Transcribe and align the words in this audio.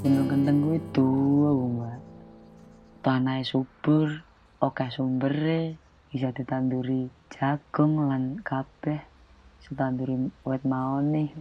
Gunung 0.00 0.32
Kendeng 0.32 0.64
kuwi 0.64 0.80
tuwa, 0.96 1.52
Mbak. 1.52 2.00
Tanahe 3.04 3.44
subur, 3.44 4.24
akeh 4.56 4.88
sumbere, 4.88 5.76
bisa 6.08 6.32
ditanduri 6.32 7.12
jagung 7.28 8.08
lan 8.08 8.40
kabeh 8.40 8.96
setanduri 9.60 10.32
wit 10.48 10.64
maone, 10.64 11.36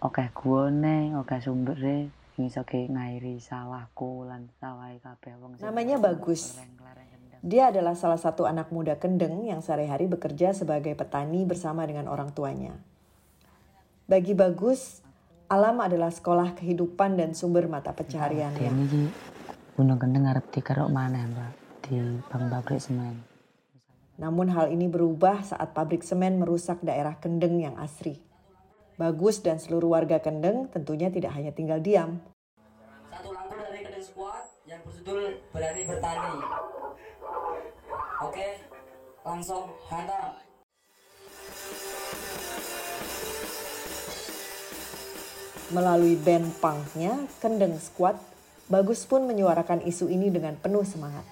akeh 0.00 0.32
guwane, 0.32 1.20
akeh 1.20 1.36
sumbere, 1.44 2.08
iso 2.40 2.64
ge 2.64 2.88
ngairi 2.88 3.44
sawahku 3.44 4.24
lan 4.24 4.48
sawahe 4.56 4.96
kabeh 5.04 5.36
wong. 5.36 5.60
Namanya 5.60 6.00
Bagus. 6.00 6.56
Dia 7.44 7.68
adalah 7.68 7.92
salah 7.92 8.16
satu 8.16 8.48
anak 8.48 8.72
muda 8.72 8.96
Kendeng 8.96 9.44
yang 9.44 9.60
sehari-hari 9.60 10.08
bekerja 10.08 10.56
sebagai 10.56 10.96
petani 10.96 11.44
bersama 11.44 11.84
dengan 11.84 12.08
orang 12.08 12.32
tuanya. 12.32 12.72
Bagi 14.08 14.32
Bagus, 14.32 15.04
alam 15.48 15.80
adalah 15.80 16.12
sekolah 16.12 16.52
kehidupan 16.60 17.16
dan 17.16 17.32
sumber 17.32 17.72
mata 17.72 17.96
pencahariannya. 17.96 18.68
Dene 18.68 18.84
iki 18.84 19.04
Gunung 19.80 19.96
Kendeng 19.96 20.28
arep 20.28 20.44
dikeruk 20.52 20.90
maneh, 20.92 21.24
Mbak, 21.24 21.52
di 21.88 21.96
Bang 22.28 22.52
Pabrik 22.52 22.82
Semen. 22.82 23.22
Namun 24.18 24.50
hal 24.50 24.74
ini 24.74 24.90
berubah 24.90 25.46
saat 25.46 25.70
pabrik 25.70 26.02
semen 26.02 26.42
merusak 26.42 26.82
daerah 26.82 27.14
Kendeng 27.22 27.62
yang 27.62 27.78
asri. 27.78 28.18
Bagus 28.98 29.38
dan 29.38 29.62
seluruh 29.62 29.94
warga 29.94 30.18
Kendeng 30.18 30.66
tentunya 30.74 31.06
tidak 31.14 31.30
hanya 31.38 31.54
tinggal 31.54 31.78
diam. 31.78 32.18
Satu 33.06 33.30
lampu 33.30 33.54
dari 33.54 33.86
Kendeng 33.86 34.02
Squad 34.02 34.50
yang 34.66 34.82
berjudul 34.82 35.38
Berani 35.54 35.82
Bertani. 35.86 36.34
Oke, 38.26 38.48
langsung 39.22 39.70
hantam. 39.86 40.47
Melalui 45.68 46.16
band 46.16 46.48
punknya, 46.64 47.28
Kendeng 47.44 47.76
Squad, 47.76 48.16
Bagus 48.72 49.04
pun 49.04 49.28
menyuarakan 49.28 49.84
isu 49.84 50.08
ini 50.08 50.32
dengan 50.32 50.56
penuh 50.56 50.80
semangat. 50.80 51.28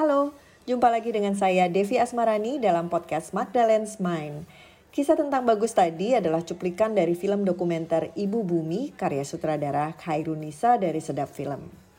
Halo, 0.00 0.32
jumpa 0.64 0.88
lagi 0.88 1.12
dengan 1.12 1.36
saya 1.36 1.68
Devi 1.68 2.00
Asmarani 2.00 2.56
dalam 2.56 2.88
podcast 2.88 3.36
Magdalene's 3.36 4.00
Mind. 4.00 4.48
Kisah 4.88 5.20
tentang 5.20 5.44
Bagus 5.44 5.76
tadi 5.76 6.16
adalah 6.16 6.40
cuplikan 6.40 6.96
dari 6.96 7.12
film 7.12 7.44
dokumenter 7.44 8.08
Ibu 8.16 8.40
Bumi 8.40 8.96
karya 8.96 9.20
sutradara 9.20 9.92
Khairunisa 10.00 10.80
dari 10.80 11.04
Sedap 11.04 11.28
Film. 11.28 11.89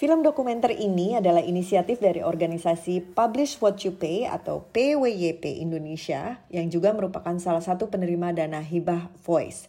Film 0.00 0.24
dokumenter 0.24 0.72
ini 0.72 1.20
adalah 1.20 1.44
inisiatif 1.44 2.00
dari 2.00 2.24
organisasi 2.24 3.12
Publish 3.12 3.60
What 3.60 3.84
You 3.84 3.92
Pay 3.92 4.24
atau 4.32 4.64
PWYP 4.72 5.60
Indonesia 5.60 6.40
yang 6.48 6.72
juga 6.72 6.96
merupakan 6.96 7.36
salah 7.36 7.60
satu 7.60 7.92
penerima 7.92 8.32
dana 8.32 8.64
hibah 8.64 9.12
Voice. 9.28 9.68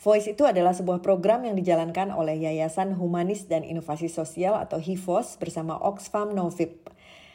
Voice 0.00 0.32
itu 0.32 0.48
adalah 0.48 0.72
sebuah 0.72 1.04
program 1.04 1.44
yang 1.44 1.60
dijalankan 1.60 2.08
oleh 2.08 2.40
Yayasan 2.40 2.96
Humanis 2.96 3.52
dan 3.52 3.68
Inovasi 3.68 4.08
Sosial 4.08 4.56
atau 4.56 4.80
HIVOS 4.80 5.36
bersama 5.36 5.76
Oxfam 5.76 6.32
Novib. 6.32 6.72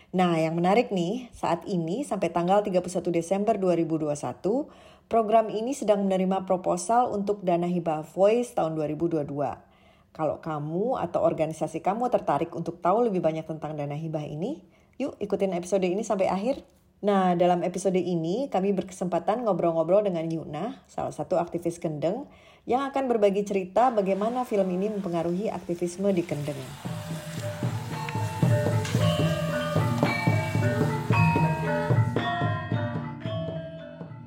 Nah, 0.10 0.34
yang 0.34 0.58
menarik 0.58 0.90
nih, 0.90 1.30
saat 1.38 1.62
ini 1.70 2.02
sampai 2.02 2.34
tanggal 2.34 2.66
31 2.66 3.14
Desember 3.14 3.54
2021, 3.54 4.66
program 5.06 5.46
ini 5.54 5.78
sedang 5.78 6.10
menerima 6.10 6.50
proposal 6.50 7.14
untuk 7.14 7.46
dana 7.46 7.70
hibah 7.70 8.02
Voice 8.02 8.58
tahun 8.58 8.74
2022. 8.82 9.70
Kalau 10.12 10.44
kamu 10.44 11.00
atau 11.00 11.24
organisasi 11.24 11.80
kamu 11.80 12.12
tertarik 12.12 12.52
untuk 12.52 12.84
tahu 12.84 13.08
lebih 13.08 13.24
banyak 13.24 13.48
tentang 13.48 13.80
dana 13.80 13.96
hibah 13.96 14.28
ini, 14.28 14.60
yuk 15.00 15.16
ikutin 15.24 15.56
episode 15.56 15.88
ini 15.88 16.04
sampai 16.04 16.28
akhir. 16.28 16.60
Nah, 17.02 17.34
dalam 17.34 17.64
episode 17.64 17.98
ini 17.98 18.52
kami 18.52 18.76
berkesempatan 18.76 19.48
ngobrol-ngobrol 19.48 20.04
dengan 20.04 20.28
Yuna, 20.28 20.84
salah 20.86 21.16
satu 21.16 21.40
aktivis 21.40 21.80
Kendeng, 21.80 22.28
yang 22.68 22.84
akan 22.92 23.08
berbagi 23.08 23.48
cerita 23.48 23.90
bagaimana 23.90 24.44
film 24.44 24.68
ini 24.70 24.92
mempengaruhi 24.92 25.48
aktivisme 25.48 26.12
di 26.12 26.24
Kendeng. 26.28 26.60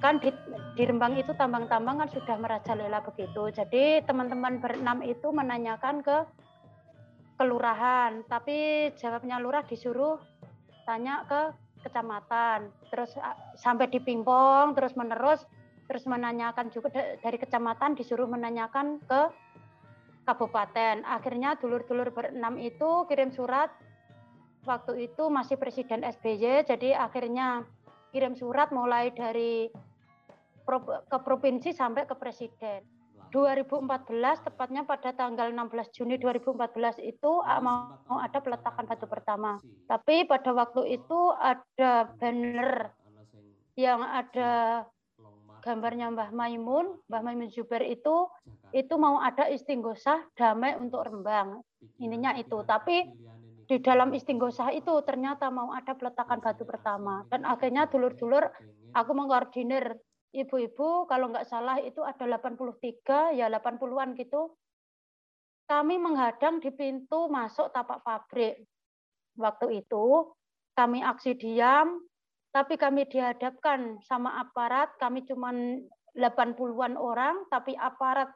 kan 0.05 0.21
di, 0.75 0.83
Rembang 0.83 1.15
itu 1.15 1.31
tambang-tambang 1.39 2.03
kan 2.03 2.11
sudah 2.11 2.37
merajalela 2.39 2.99
begitu. 3.07 3.51
Jadi 3.55 4.03
teman-teman 4.03 4.59
berenam 4.59 5.03
itu 5.07 5.31
menanyakan 5.31 6.03
ke 6.03 6.27
kelurahan, 7.39 8.23
tapi 8.27 8.91
jawabnya 8.99 9.39
lurah 9.39 9.63
disuruh 9.67 10.19
tanya 10.87 11.23
ke 11.31 11.43
kecamatan. 11.87 12.75
Terus 12.91 13.15
sampai 13.59 13.87
di 13.91 14.03
pingpong 14.03 14.75
terus 14.75 14.99
menerus 14.99 15.47
terus 15.85 16.09
menanyakan 16.09 16.73
juga 16.73 16.89
dari 17.21 17.37
kecamatan 17.37 17.93
disuruh 17.95 18.27
menanyakan 18.27 18.99
ke 19.05 19.21
kabupaten. 20.25 21.05
Akhirnya 21.05 21.55
dulur-dulur 21.61 22.11
berenam 22.11 22.57
itu 22.57 23.05
kirim 23.07 23.31
surat 23.31 23.69
waktu 24.65 25.13
itu 25.13 25.29
masih 25.29 25.61
Presiden 25.61 26.01
SBY, 26.01 26.65
jadi 26.65 26.97
akhirnya 26.97 27.69
kirim 28.17 28.33
surat 28.33 28.73
mulai 28.73 29.13
dari 29.13 29.69
ke 31.09 31.19
provinsi 31.21 31.71
sampai 31.77 32.09
ke 32.09 32.15
presiden. 32.17 32.83
2014 33.35 34.47
tepatnya 34.47 34.87
pada 34.87 35.11
tanggal 35.11 35.51
16 35.51 35.91
Juni 35.91 36.23
2014 36.23 37.03
itu 37.03 37.43
mau, 37.43 37.99
mau 38.07 38.19
ada 38.23 38.39
peletakan 38.39 38.87
batu 38.87 39.11
pertama. 39.11 39.59
Tapi 39.91 40.23
pada 40.31 40.55
waktu 40.55 41.03
itu 41.03 41.35
ada 41.35 42.15
banner 42.15 42.95
yang 43.75 44.07
ada 44.07 44.87
gambarnya 45.67 46.15
Mbah 46.15 46.31
Maimun, 46.31 47.03
Mbah 47.11 47.23
Maimun 47.27 47.51
Zuber 47.51 47.83
itu 47.83 48.31
itu 48.71 48.95
mau 48.95 49.19
ada 49.19 49.51
istighosah 49.51 50.31
damai 50.39 50.79
untuk 50.79 51.03
Rembang. 51.03 51.59
Ininya 51.99 52.39
itu. 52.39 52.63
Tapi 52.63 53.11
di 53.65 53.81
dalam 53.81 54.13
istighosah 54.13 54.71
itu 54.77 54.93
ternyata 55.03 55.49
mau 55.49 55.73
ada 55.73 55.97
peletakan 55.97 56.39
batu 56.39 56.69
pertama 56.69 57.25
dan 57.33 57.49
akhirnya 57.49 57.89
dulur-dulur 57.89 58.45
aku 58.93 59.11
mengkoordinir 59.17 59.97
ibu-ibu 60.35 61.07
kalau 61.07 61.31
nggak 61.31 61.47
salah 61.47 61.79
itu 61.79 62.03
ada 62.03 62.27
83 62.27 63.39
ya 63.39 63.47
80-an 63.47 64.19
gitu. 64.19 64.51
Kami 65.65 65.97
menghadang 65.97 66.61
di 66.61 66.75
pintu 66.75 67.31
masuk 67.31 67.73
tapak 67.73 68.05
pabrik. 68.05 68.67
Waktu 69.39 69.87
itu 69.87 70.35
kami 70.75 71.01
aksi 71.01 71.39
diam 71.39 72.03
tapi 72.51 72.75
kami 72.75 73.07
dihadapkan 73.07 74.03
sama 74.05 74.43
aparat. 74.43 74.93
Kami 74.99 75.25
cuma 75.25 75.55
80-an 76.15 76.99
orang 76.99 77.47
tapi 77.49 77.79
aparat 77.79 78.29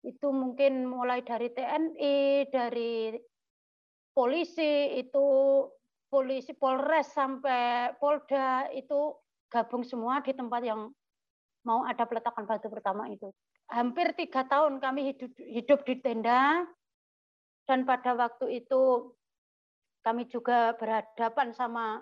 itu 0.00 0.32
mungkin 0.32 0.88
mulai 0.88 1.20
dari 1.20 1.52
TNI 1.52 2.48
dari 2.48 3.12
polisi 4.16 4.96
itu 4.96 5.26
polisi 6.10 6.56
Polres 6.56 7.12
sampai 7.12 7.94
Polda 8.00 8.72
itu 8.72 9.14
gabung 9.52 9.86
semua 9.86 10.24
di 10.24 10.34
tempat 10.34 10.64
yang 10.64 10.90
mau 11.64 11.84
ada 11.84 12.06
peletakan 12.08 12.46
batu 12.48 12.68
pertama 12.72 13.08
itu. 13.12 13.32
Hampir 13.68 14.16
tiga 14.16 14.48
tahun 14.48 14.80
kami 14.80 15.04
hidup, 15.14 15.30
hidup 15.38 15.84
di 15.86 16.00
tenda, 16.00 16.66
dan 17.68 17.84
pada 17.86 18.14
waktu 18.16 18.50
itu 18.64 19.14
kami 20.00 20.24
juga 20.32 20.72
berhadapan 20.80 21.52
sama 21.52 22.00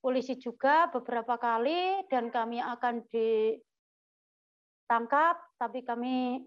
polisi 0.00 0.36
juga 0.36 0.86
beberapa 0.92 1.38
kali, 1.40 2.04
dan 2.12 2.30
kami 2.30 2.60
akan 2.60 3.02
ditangkap, 3.10 5.36
tapi 5.56 5.84
kami 5.84 6.44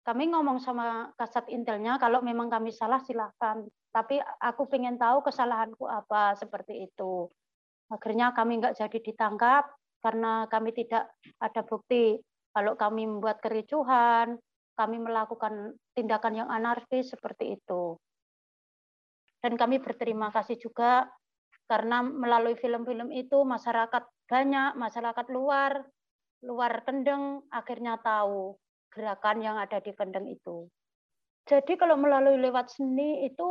kami 0.00 0.32
ngomong 0.32 0.58
sama 0.58 1.12
kasat 1.14 1.46
intelnya 1.52 2.00
kalau 2.00 2.24
memang 2.24 2.48
kami 2.48 2.72
salah 2.72 3.04
silahkan. 3.04 3.68
Tapi 3.90 4.22
aku 4.38 4.70
pengen 4.70 4.96
tahu 4.96 5.20
kesalahanku 5.22 5.84
apa 5.84 6.34
seperti 6.38 6.88
itu. 6.88 7.28
Akhirnya 7.90 8.30
kami 8.30 8.62
nggak 8.62 8.78
jadi 8.78 8.98
ditangkap 9.02 9.66
karena 10.00 10.48
kami 10.48 10.72
tidak 10.72 11.12
ada 11.40 11.62
bukti 11.64 12.16
kalau 12.50 12.74
kami 12.74 13.06
membuat 13.06 13.38
kericuhan, 13.38 14.34
kami 14.74 14.96
melakukan 14.98 15.78
tindakan 15.94 16.44
yang 16.44 16.48
anarkis 16.50 17.14
seperti 17.14 17.54
itu. 17.60 17.94
Dan 19.40 19.56
kami 19.56 19.80
berterima 19.80 20.34
kasih 20.34 20.58
juga 20.58 21.08
karena 21.70 22.02
melalui 22.02 22.58
film-film 22.58 23.14
itu 23.14 23.46
masyarakat 23.46 24.02
banyak, 24.26 24.74
masyarakat 24.74 25.26
luar, 25.30 25.86
luar 26.42 26.82
Kendeng 26.82 27.46
akhirnya 27.48 28.00
tahu 28.02 28.58
gerakan 28.90 29.38
yang 29.40 29.56
ada 29.56 29.78
di 29.78 29.94
Kendeng 29.94 30.26
itu. 30.26 30.66
Jadi 31.46 31.78
kalau 31.78 31.94
melalui 31.96 32.36
lewat 32.36 32.74
seni 32.74 33.24
itu 33.24 33.48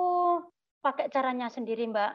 pakai 0.79 1.11
caranya 1.11 1.47
sendiri 1.51 1.87
Mbak, 1.87 2.13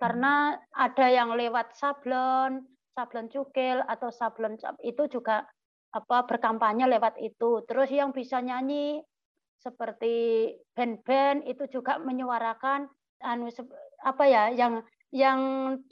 karena 0.00 0.56
ada 0.72 1.06
yang 1.08 1.36
lewat 1.36 1.76
sablon, 1.76 2.64
sablon 3.00 3.32
cukil 3.32 3.80
atau 3.88 4.12
sablon 4.12 4.60
itu 4.84 5.08
juga 5.08 5.48
apa 5.96 6.28
berkampanye 6.28 6.84
lewat 6.84 7.16
itu. 7.24 7.64
Terus 7.64 7.88
yang 7.88 8.12
bisa 8.12 8.44
nyanyi 8.44 9.00
seperti 9.60 10.48
band-band 10.76 11.48
itu 11.48 11.64
juga 11.72 11.96
menyuarakan 11.96 12.88
anu 13.20 13.48
apa 14.00 14.24
ya 14.24 14.48
yang 14.52 14.80
yang 15.12 15.40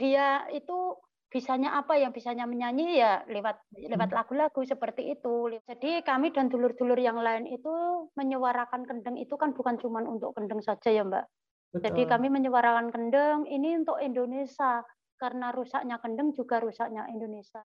dia 0.01 0.49
itu 0.53 0.97
bisanya 1.29 1.77
apa 1.77 2.01
yang 2.01 2.09
bisanya 2.09 2.49
menyanyi 2.49 3.05
ya 3.05 3.21
lewat 3.29 3.61
lewat 3.77 4.09
hmm. 4.09 4.17
lagu-lagu 4.17 4.61
seperti 4.65 5.13
itu. 5.13 5.61
Jadi 5.69 6.01
kami 6.01 6.33
dan 6.33 6.49
dulur-dulur 6.49 6.97
yang 6.97 7.21
lain 7.21 7.45
itu 7.45 7.73
menyuarakan 8.17 8.89
kendeng 8.89 9.21
itu 9.21 9.37
kan 9.37 9.53
bukan 9.53 9.77
cuma 9.77 10.01
untuk 10.09 10.33
kendeng 10.33 10.65
saja 10.65 10.89
ya 10.89 11.05
Mbak. 11.05 11.25
Betul. 11.69 11.85
Jadi 11.85 12.03
kami 12.09 12.33
menyuarakan 12.33 12.89
kendeng 12.89 13.45
ini 13.45 13.77
untuk 13.77 14.01
Indonesia 14.01 14.81
karena 15.19 15.51
rusaknya 15.51 15.99
kendeng 15.99 16.33
juga 16.33 16.63
rusaknya 16.63 17.11
Indonesia. 17.11 17.61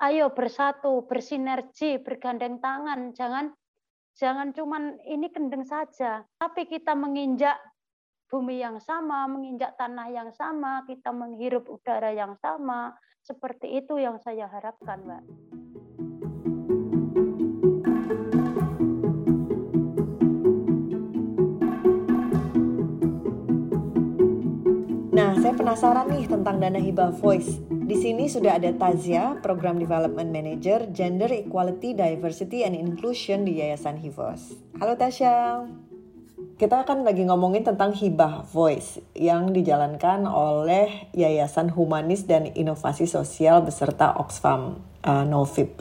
Ayo 0.00 0.30
bersatu, 0.34 1.06
bersinergi, 1.06 2.02
bergandeng 2.02 2.58
tangan, 2.58 3.14
jangan 3.14 3.54
jangan 4.14 4.54
cuman 4.54 5.02
ini 5.06 5.30
kendeng 5.30 5.66
saja, 5.66 6.22
tapi 6.38 6.70
kita 6.70 6.94
menginjak 6.94 7.58
bumi 8.30 8.58
yang 8.62 8.82
sama, 8.82 9.26
menginjak 9.30 9.78
tanah 9.78 10.10
yang 10.10 10.30
sama, 10.34 10.82
kita 10.86 11.14
menghirup 11.14 11.66
udara 11.70 12.10
yang 12.10 12.34
sama. 12.42 12.94
Seperti 13.24 13.80
itu 13.80 13.96
yang 13.96 14.18
saya 14.20 14.50
harapkan, 14.50 15.00
Mbak. 15.00 15.63
Saya 25.44 25.60
penasaran 25.60 26.08
nih 26.08 26.24
tentang 26.24 26.56
dana 26.56 26.80
hibah 26.80 27.12
voice. 27.20 27.60
Di 27.68 28.00
sini 28.00 28.32
sudah 28.32 28.56
ada 28.56 28.72
Tazia, 28.72 29.36
Program 29.44 29.76
Development 29.76 30.32
Manager 30.32 30.88
Gender 30.88 31.28
Equality, 31.28 31.92
Diversity 31.92 32.64
and 32.64 32.72
Inclusion 32.72 33.44
di 33.44 33.60
Yayasan 33.60 34.00
Hivos. 34.00 34.56
Halo 34.80 34.96
Tasya 34.96 35.68
kita 36.56 36.88
akan 36.88 37.04
lagi 37.04 37.28
ngomongin 37.28 37.60
tentang 37.60 37.92
hibah 37.92 38.48
voice 38.56 39.04
yang 39.12 39.52
dijalankan 39.52 40.24
oleh 40.24 41.12
Yayasan 41.12 41.68
Humanis 41.76 42.24
dan 42.24 42.48
Inovasi 42.48 43.04
Sosial 43.04 43.60
beserta 43.60 44.16
Oxfam 44.16 44.80
uh, 45.04 45.28
Novib. 45.28 45.76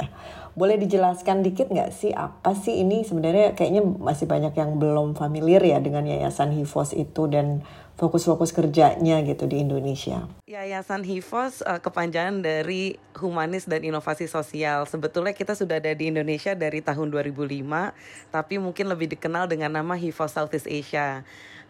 Boleh 0.60 0.76
dijelaskan 0.76 1.40
dikit 1.40 1.72
nggak 1.72 1.90
sih 1.96 2.12
apa 2.12 2.52
sih 2.52 2.84
ini 2.84 3.08
sebenarnya 3.08 3.56
kayaknya 3.56 3.86
masih 3.86 4.28
banyak 4.28 4.54
yang 4.54 4.76
belum 4.76 5.16
familiar 5.16 5.64
ya 5.64 5.80
dengan 5.80 6.04
Yayasan 6.04 6.52
Hivos 6.52 6.92
itu 6.94 7.32
dan 7.32 7.64
fokus-fokus 7.94 8.50
kerjanya 8.52 9.22
gitu 9.22 9.46
di 9.46 9.62
Indonesia. 9.62 10.26
Yayasan 10.50 11.06
HIVOS 11.06 11.62
uh, 11.62 11.78
kepanjangan 11.78 12.42
dari 12.42 12.98
Humanis 13.22 13.70
dan 13.70 13.86
Inovasi 13.86 14.26
Sosial. 14.26 14.90
Sebetulnya 14.90 15.38
kita 15.38 15.54
sudah 15.54 15.78
ada 15.78 15.94
di 15.94 16.10
Indonesia 16.10 16.58
dari 16.58 16.82
tahun 16.82 17.14
2005, 17.14 18.34
tapi 18.34 18.58
mungkin 18.58 18.90
lebih 18.90 19.14
dikenal 19.14 19.46
dengan 19.46 19.78
nama 19.78 19.94
HIVOS 19.94 20.42
Southeast 20.42 20.66
Asia. 20.66 21.22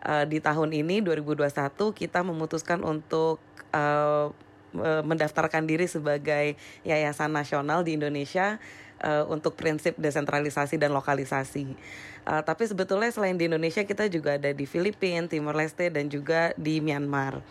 Uh, 0.03 0.27
di 0.27 0.43
tahun 0.43 0.75
ini 0.75 0.99
2021 0.99 1.47
kita 1.95 2.19
memutuskan 2.27 2.83
untuk 2.83 3.39
uh, 3.71 4.35
mendaftarkan 4.81 5.69
diri 5.69 5.85
sebagai 5.85 6.57
yayasan 6.81 7.29
nasional 7.29 7.85
di 7.85 7.93
Indonesia 7.93 8.57
uh, 9.03 9.27
untuk 9.27 9.59
prinsip 9.59 9.93
desentralisasi 9.99 10.79
dan 10.79 10.95
lokalisasi. 10.95 11.75
Uh, 12.23 12.41
tapi 12.41 12.63
sebetulnya 12.63 13.11
selain 13.11 13.35
di 13.35 13.51
Indonesia 13.51 13.83
kita 13.83 14.07
juga 14.07 14.39
ada 14.39 14.55
di 14.55 14.63
Filipina, 14.63 15.27
Timor 15.27 15.59
Leste 15.59 15.91
dan 15.91 16.07
juga 16.07 16.55
di 16.55 16.79
Myanmar. 16.79 17.43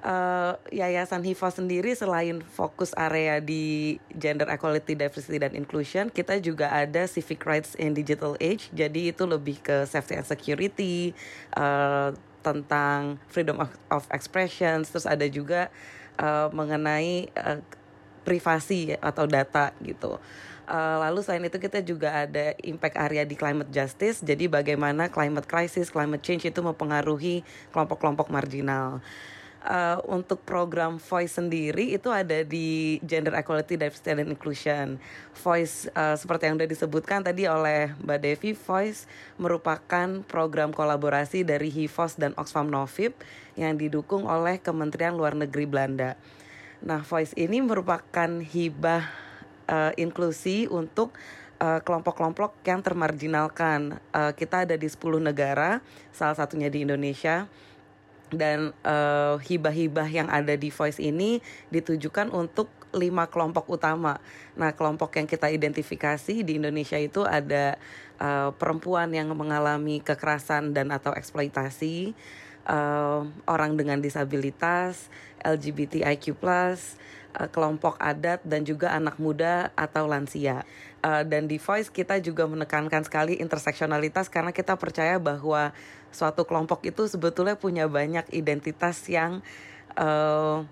Uh, 0.00 0.56
Yayasan 0.72 1.20
HIFA 1.20 1.60
sendiri 1.60 1.92
selain 1.92 2.40
fokus 2.40 2.96
area 2.96 3.36
di 3.36 3.96
gender 4.16 4.48
equality, 4.48 4.96
diversity 4.96 5.36
dan 5.36 5.52
inclusion, 5.52 6.08
kita 6.08 6.40
juga 6.40 6.72
ada 6.72 7.04
civic 7.04 7.44
rights 7.44 7.76
in 7.76 7.92
digital 7.92 8.32
age. 8.40 8.72
Jadi 8.72 9.12
itu 9.12 9.28
lebih 9.28 9.60
ke 9.60 9.84
safety 9.84 10.16
and 10.16 10.24
security, 10.24 11.12
uh, 11.52 12.16
tentang 12.40 13.20
freedom 13.28 13.60
of, 13.60 13.68
of 13.92 14.08
expression, 14.08 14.80
terus 14.88 15.04
ada 15.04 15.28
juga 15.28 15.68
uh, 16.16 16.48
mengenai 16.52 17.28
uh, 17.36 17.60
privasi 18.24 18.96
atau 19.00 19.24
data 19.28 19.72
gitu. 19.84 20.20
Uh, 20.70 21.02
lalu 21.02 21.26
selain 21.26 21.42
itu 21.42 21.58
kita 21.58 21.82
juga 21.82 22.14
ada 22.14 22.54
impact 22.62 22.94
area 22.94 23.26
di 23.26 23.34
climate 23.34 23.74
justice. 23.74 24.22
Jadi 24.22 24.46
bagaimana 24.46 25.10
climate 25.10 25.50
crisis, 25.50 25.90
climate 25.90 26.22
change 26.22 26.46
itu 26.46 26.62
mempengaruhi 26.62 27.42
kelompok-kelompok 27.74 28.30
marginal. 28.30 29.02
Uh, 29.60 30.00
untuk 30.08 30.40
program 30.46 30.96
Voice 30.96 31.36
sendiri 31.36 31.92
itu 31.92 32.08
ada 32.08 32.46
di 32.46 32.96
Gender 33.04 33.34
Equality, 33.34 33.76
Diversity 33.76 34.14
and 34.14 34.30
Inclusion. 34.30 34.86
Voice 35.42 35.90
uh, 35.92 36.14
seperti 36.14 36.48
yang 36.48 36.56
sudah 36.56 36.70
disebutkan 36.70 37.20
tadi 37.26 37.44
oleh 37.50 37.90
Mbak 38.00 38.18
Devi, 38.22 38.54
Voice 38.54 39.10
merupakan 39.42 40.22
program 40.24 40.70
kolaborasi 40.70 41.42
dari 41.42 41.68
HIVOS 41.68 42.16
dan 42.16 42.32
Oxfam 42.38 42.70
Novib 42.70 43.12
yang 43.58 43.74
didukung 43.74 44.24
oleh 44.24 44.62
Kementerian 44.62 45.18
Luar 45.18 45.34
Negeri 45.34 45.66
Belanda. 45.66 46.14
Nah, 46.80 47.04
Voice 47.04 47.36
ini 47.36 47.60
merupakan 47.60 48.30
hibah 48.40 49.29
uh, 49.70 49.92
inklusi 49.94 50.66
untuk 50.66 51.14
eh, 51.60 51.80
kelompok-kelompok 51.84 52.50
uh, 52.58 52.64
yang 52.66 52.82
termarginalkan. 52.82 54.02
Uh, 54.10 54.34
kita 54.34 54.66
ada 54.66 54.74
di 54.74 54.88
10 54.90 55.22
negara, 55.22 55.78
salah 56.10 56.34
satunya 56.34 56.66
di 56.66 56.82
Indonesia. 56.82 57.46
Dan 58.30 58.70
hibah-hibah 59.42 60.06
yang 60.06 60.30
ada 60.30 60.54
di 60.54 60.70
Voice 60.70 61.02
ini 61.02 61.42
ditujukan 61.74 62.30
untuk 62.30 62.70
lima 62.94 63.26
kelompok 63.26 63.66
utama. 63.70 64.18
Nah, 64.54 64.74
kelompok 64.74 65.14
yang 65.18 65.26
kita 65.26 65.50
identifikasi 65.50 66.42
di 66.42 66.58
Indonesia 66.58 66.98
itu 66.98 67.22
ada 67.26 67.78
uh, 68.18 68.50
perempuan 68.54 69.10
yang 69.10 69.30
mengalami 69.34 70.02
kekerasan 70.02 70.74
dan 70.74 70.90
atau 70.90 71.14
eksploitasi, 71.14 72.14
uh, 72.66 73.26
orang 73.46 73.78
dengan 73.78 74.02
disabilitas, 74.02 75.10
LGBTIQ+, 75.42 76.36
kelompok 77.50 77.96
adat 78.02 78.42
dan 78.42 78.66
juga 78.66 78.94
anak 78.94 79.16
muda 79.22 79.70
atau 79.78 80.06
lansia. 80.10 80.66
Uh, 81.00 81.24
dan 81.24 81.48
di 81.48 81.56
Voice 81.56 81.88
kita 81.88 82.20
juga 82.20 82.44
menekankan 82.44 83.06
sekali 83.06 83.38
interseksionalitas 83.40 84.28
karena 84.28 84.52
kita 84.52 84.76
percaya 84.76 85.16
bahwa 85.16 85.72
suatu 86.10 86.44
kelompok 86.44 86.84
itu 86.84 87.06
sebetulnya 87.06 87.56
punya 87.56 87.86
banyak 87.86 88.28
identitas 88.34 89.06
yang 89.06 89.40
uh, 89.96 90.66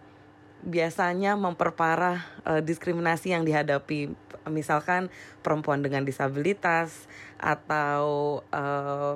biasanya 0.66 1.38
memperparah 1.38 2.26
uh, 2.43 2.61
diskriminasi 2.61 3.31
yang 3.31 3.46
dihadapi 3.46 4.11
misalkan 4.50 5.12
perempuan 5.44 5.85
dengan 5.85 6.02
disabilitas 6.02 7.06
atau 7.38 8.42
uh, 8.50 9.14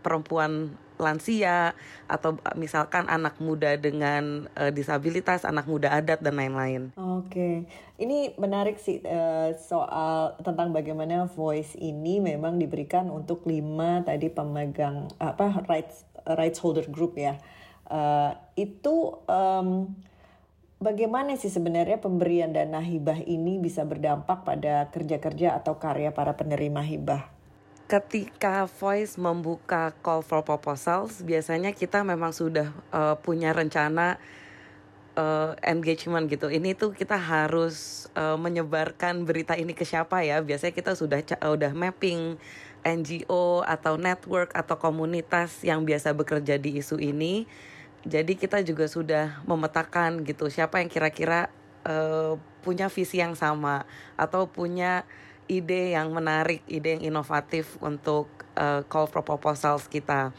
perempuan 0.00 0.72
lansia 1.00 1.72
atau 2.06 2.36
eh, 2.36 2.56
misalkan 2.60 3.08
anak 3.08 3.40
muda 3.40 3.74
dengan 3.80 4.46
uh, 4.54 4.70
disabilitas, 4.70 5.48
anak 5.48 5.66
muda 5.66 5.90
adat 5.90 6.20
dan 6.20 6.36
lain-lain. 6.36 6.92
Oke, 6.94 7.64
ini 7.96 8.36
menarik 8.36 8.76
sih 8.76 9.00
uh, 9.02 9.56
soal 9.56 10.36
tentang 10.44 10.70
bagaimana 10.70 11.26
voice 11.26 11.74
ini 11.80 12.20
memang 12.20 12.60
diberikan 12.60 13.08
untuk 13.08 13.48
lima 13.48 14.04
tadi 14.04 14.28
pemegang 14.28 15.08
apa 15.16 15.64
rights 15.66 16.04
rights 16.36 16.60
holder 16.60 16.86
group 16.86 17.16
ya. 17.16 17.40
Uh, 17.90 18.38
itu 18.54 19.18
um, 19.26 19.90
bagaimana 20.78 21.34
sih 21.34 21.50
sebenarnya 21.50 21.98
pemberian 21.98 22.54
dana 22.54 22.78
hibah 22.78 23.18
ini 23.26 23.58
bisa 23.58 23.82
berdampak 23.82 24.46
pada 24.46 24.88
kerja-kerja 24.94 25.58
atau 25.58 25.76
karya 25.76 26.14
para 26.14 26.38
penerima 26.38 26.80
hibah? 26.86 27.39
Ketika 27.90 28.70
Voice 28.70 29.18
membuka 29.18 29.90
call 29.98 30.22
for 30.22 30.46
proposals, 30.46 31.26
biasanya 31.26 31.74
kita 31.74 32.06
memang 32.06 32.30
sudah 32.30 32.70
uh, 32.94 33.18
punya 33.18 33.50
rencana 33.50 34.14
uh, 35.18 35.58
engagement 35.66 36.30
gitu. 36.30 36.46
Ini 36.46 36.78
tuh 36.78 36.94
kita 36.94 37.18
harus 37.18 38.06
uh, 38.14 38.38
menyebarkan 38.38 39.26
berita 39.26 39.58
ini 39.58 39.74
ke 39.74 39.82
siapa 39.82 40.22
ya? 40.22 40.38
Biasanya 40.38 40.70
kita 40.70 40.94
sudah 40.94 41.18
uh, 41.42 41.50
udah 41.50 41.74
mapping 41.74 42.38
NGO 42.86 43.66
atau 43.66 43.98
network 43.98 44.54
atau 44.54 44.78
komunitas 44.78 45.66
yang 45.66 45.82
biasa 45.82 46.14
bekerja 46.14 46.62
di 46.62 46.78
isu 46.78 47.02
ini. 47.02 47.50
Jadi 48.06 48.38
kita 48.38 48.62
juga 48.62 48.86
sudah 48.86 49.42
memetakan 49.44 50.22
gitu 50.22 50.46
siapa 50.48 50.78
yang 50.78 50.88
kira-kira 50.88 51.52
uh, 51.84 52.38
punya 52.62 52.86
visi 52.86 53.18
yang 53.18 53.34
sama 53.36 53.84
atau 54.14 54.46
punya 54.48 55.04
ide 55.50 55.98
yang 55.98 56.14
menarik, 56.14 56.62
ide 56.70 56.94
yang 56.94 57.02
inovatif 57.10 57.74
untuk 57.82 58.30
uh, 58.54 58.86
call 58.86 59.10
for 59.10 59.26
proposals 59.26 59.90
kita. 59.90 60.30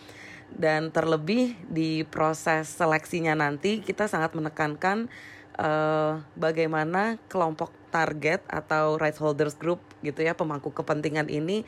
Dan 0.52 0.92
terlebih 0.92 1.60
di 1.68 2.08
proses 2.08 2.72
seleksinya 2.72 3.36
nanti 3.36 3.84
kita 3.84 4.08
sangat 4.08 4.36
menekankan 4.36 5.12
uh, 5.60 6.24
bagaimana 6.36 7.20
kelompok 7.28 7.72
target 7.92 8.44
atau 8.48 8.96
rights 8.96 9.20
holders 9.20 9.56
group 9.60 9.84
gitu 10.00 10.24
ya 10.24 10.32
pemangku 10.36 10.72
kepentingan 10.72 11.28
ini 11.28 11.68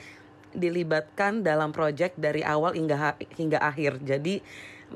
dilibatkan 0.55 1.43
dalam 1.43 1.75
proyek 1.75 2.15
dari 2.15 2.45
awal 2.45 2.77
hingga 2.77 3.19
hingga 3.35 3.59
akhir. 3.59 3.99
Jadi 4.03 4.39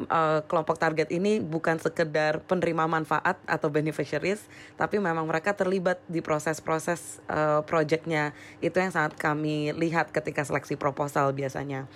uh, 0.06 0.46
kelompok 0.46 0.78
target 0.78 1.10
ini 1.10 1.42
bukan 1.42 1.82
sekedar 1.82 2.46
penerima 2.46 2.86
manfaat 2.86 3.42
atau 3.50 3.74
beneficiaries, 3.74 4.46
tapi 4.78 5.02
memang 5.02 5.26
mereka 5.26 5.58
terlibat 5.58 5.98
di 6.06 6.22
proses-proses 6.22 7.20
uh, 7.28 7.66
projectnya. 7.66 8.38
Itu 8.62 8.78
yang 8.78 8.94
sangat 8.94 9.18
kami 9.18 9.74
lihat 9.74 10.14
ketika 10.14 10.46
seleksi 10.46 10.78
proposal 10.78 11.34
biasanya. 11.34 11.90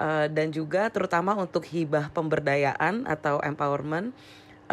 uh, 0.00 0.26
dan 0.32 0.48
juga 0.54 0.88
terutama 0.88 1.36
untuk 1.36 1.66
hibah 1.68 2.08
pemberdayaan 2.12 3.04
atau 3.04 3.42
empowerment 3.44 4.16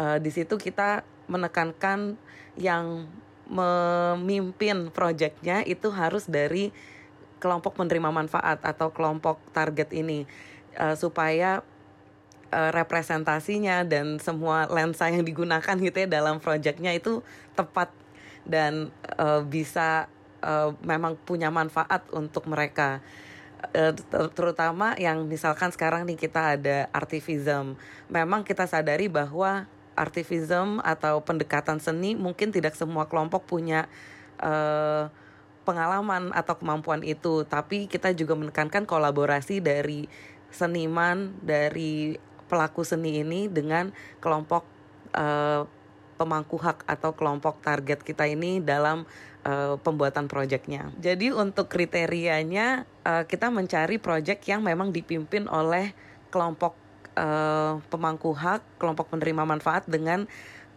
uh, 0.00 0.16
di 0.16 0.30
situ 0.32 0.56
kita 0.56 1.04
menekankan 1.28 2.16
yang 2.56 3.04
memimpin 3.48 4.92
proyeknya 4.92 5.64
itu 5.64 5.88
harus 5.92 6.28
dari 6.28 6.72
kelompok 7.40 7.78
penerima 7.80 8.12
manfaat 8.12 8.60
atau 8.60 8.92
kelompok 8.92 9.40
target 9.52 9.92
ini 9.94 10.28
uh, 10.76 10.96
supaya 10.96 11.64
uh, 12.52 12.70
representasinya 12.72 13.84
dan 13.84 14.20
semua 14.20 14.68
lensa 14.68 15.08
yang 15.08 15.24
digunakan 15.24 15.74
gitu 15.76 15.96
ya 15.96 16.08
dalam 16.08 16.40
proyeknya 16.40 16.96
itu 16.96 17.20
tepat 17.54 17.92
dan 18.48 18.88
uh, 19.20 19.44
bisa 19.44 20.08
uh, 20.40 20.72
memang 20.80 21.16
punya 21.22 21.52
manfaat 21.52 22.04
untuk 22.14 22.48
mereka. 22.48 23.00
Terutama 24.38 24.94
yang 25.02 25.26
misalkan 25.26 25.74
sekarang 25.74 26.06
nih 26.06 26.14
kita 26.14 26.54
ada 26.54 26.86
artivism. 26.94 27.74
Memang 28.06 28.46
kita 28.46 28.70
sadari 28.70 29.10
bahwa 29.10 29.66
artivism 29.98 30.78
atau 30.86 31.18
pendekatan 31.26 31.82
seni 31.82 32.14
mungkin 32.14 32.54
tidak 32.54 32.78
semua 32.78 33.10
kelompok 33.10 33.50
punya 33.50 33.90
uh, 34.38 35.10
pengalaman 35.66 36.30
atau 36.30 36.54
kemampuan 36.54 37.02
itu. 37.02 37.42
Tapi 37.44 37.90
kita 37.90 38.14
juga 38.14 38.38
menekankan 38.38 38.86
kolaborasi 38.86 39.58
dari 39.58 40.06
seniman 40.48 41.34
dari 41.42 42.16
pelaku 42.48 42.82
seni 42.82 43.20
ini 43.20 43.46
dengan 43.46 43.92
kelompok 44.18 44.64
uh, 45.14 45.68
pemangku 46.18 46.58
hak 46.58 46.82
atau 46.88 47.14
kelompok 47.14 47.62
target 47.62 48.02
kita 48.02 48.26
ini 48.26 48.58
dalam 48.58 49.06
uh, 49.46 49.78
pembuatan 49.78 50.26
proyeknya. 50.26 50.90
Jadi 50.98 51.30
untuk 51.30 51.70
kriterianya 51.70 52.82
uh, 53.06 53.22
kita 53.22 53.54
mencari 53.54 54.02
proyek 54.02 54.42
yang 54.50 54.66
memang 54.66 54.90
dipimpin 54.90 55.46
oleh 55.46 55.94
kelompok 56.34 56.74
uh, 57.14 57.78
pemangku 57.86 58.34
hak, 58.34 58.64
kelompok 58.82 59.14
penerima 59.14 59.46
manfaat 59.46 59.86
dengan 59.86 60.26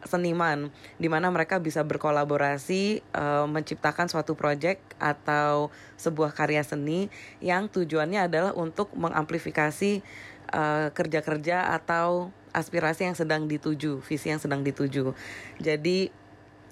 seniman 0.01 0.73
di 0.97 1.05
mana 1.05 1.29
mereka 1.29 1.61
bisa 1.61 1.85
berkolaborasi 1.85 3.05
uh, 3.13 3.45
menciptakan 3.45 4.09
suatu 4.09 4.33
proyek 4.33 4.81
atau 4.97 5.69
sebuah 5.97 6.33
karya 6.33 6.65
seni 6.65 7.13
yang 7.37 7.69
tujuannya 7.69 8.25
adalah 8.25 8.51
untuk 8.57 8.89
mengamplifikasi 8.97 10.01
kerja-kerja 10.91 11.57
uh, 11.71 11.79
atau 11.79 12.29
aspirasi 12.51 13.07
yang 13.07 13.15
sedang 13.15 13.47
dituju, 13.47 14.03
visi 14.03 14.27
yang 14.27 14.39
sedang 14.39 14.61
dituju. 14.61 15.15
Jadi 15.63 16.11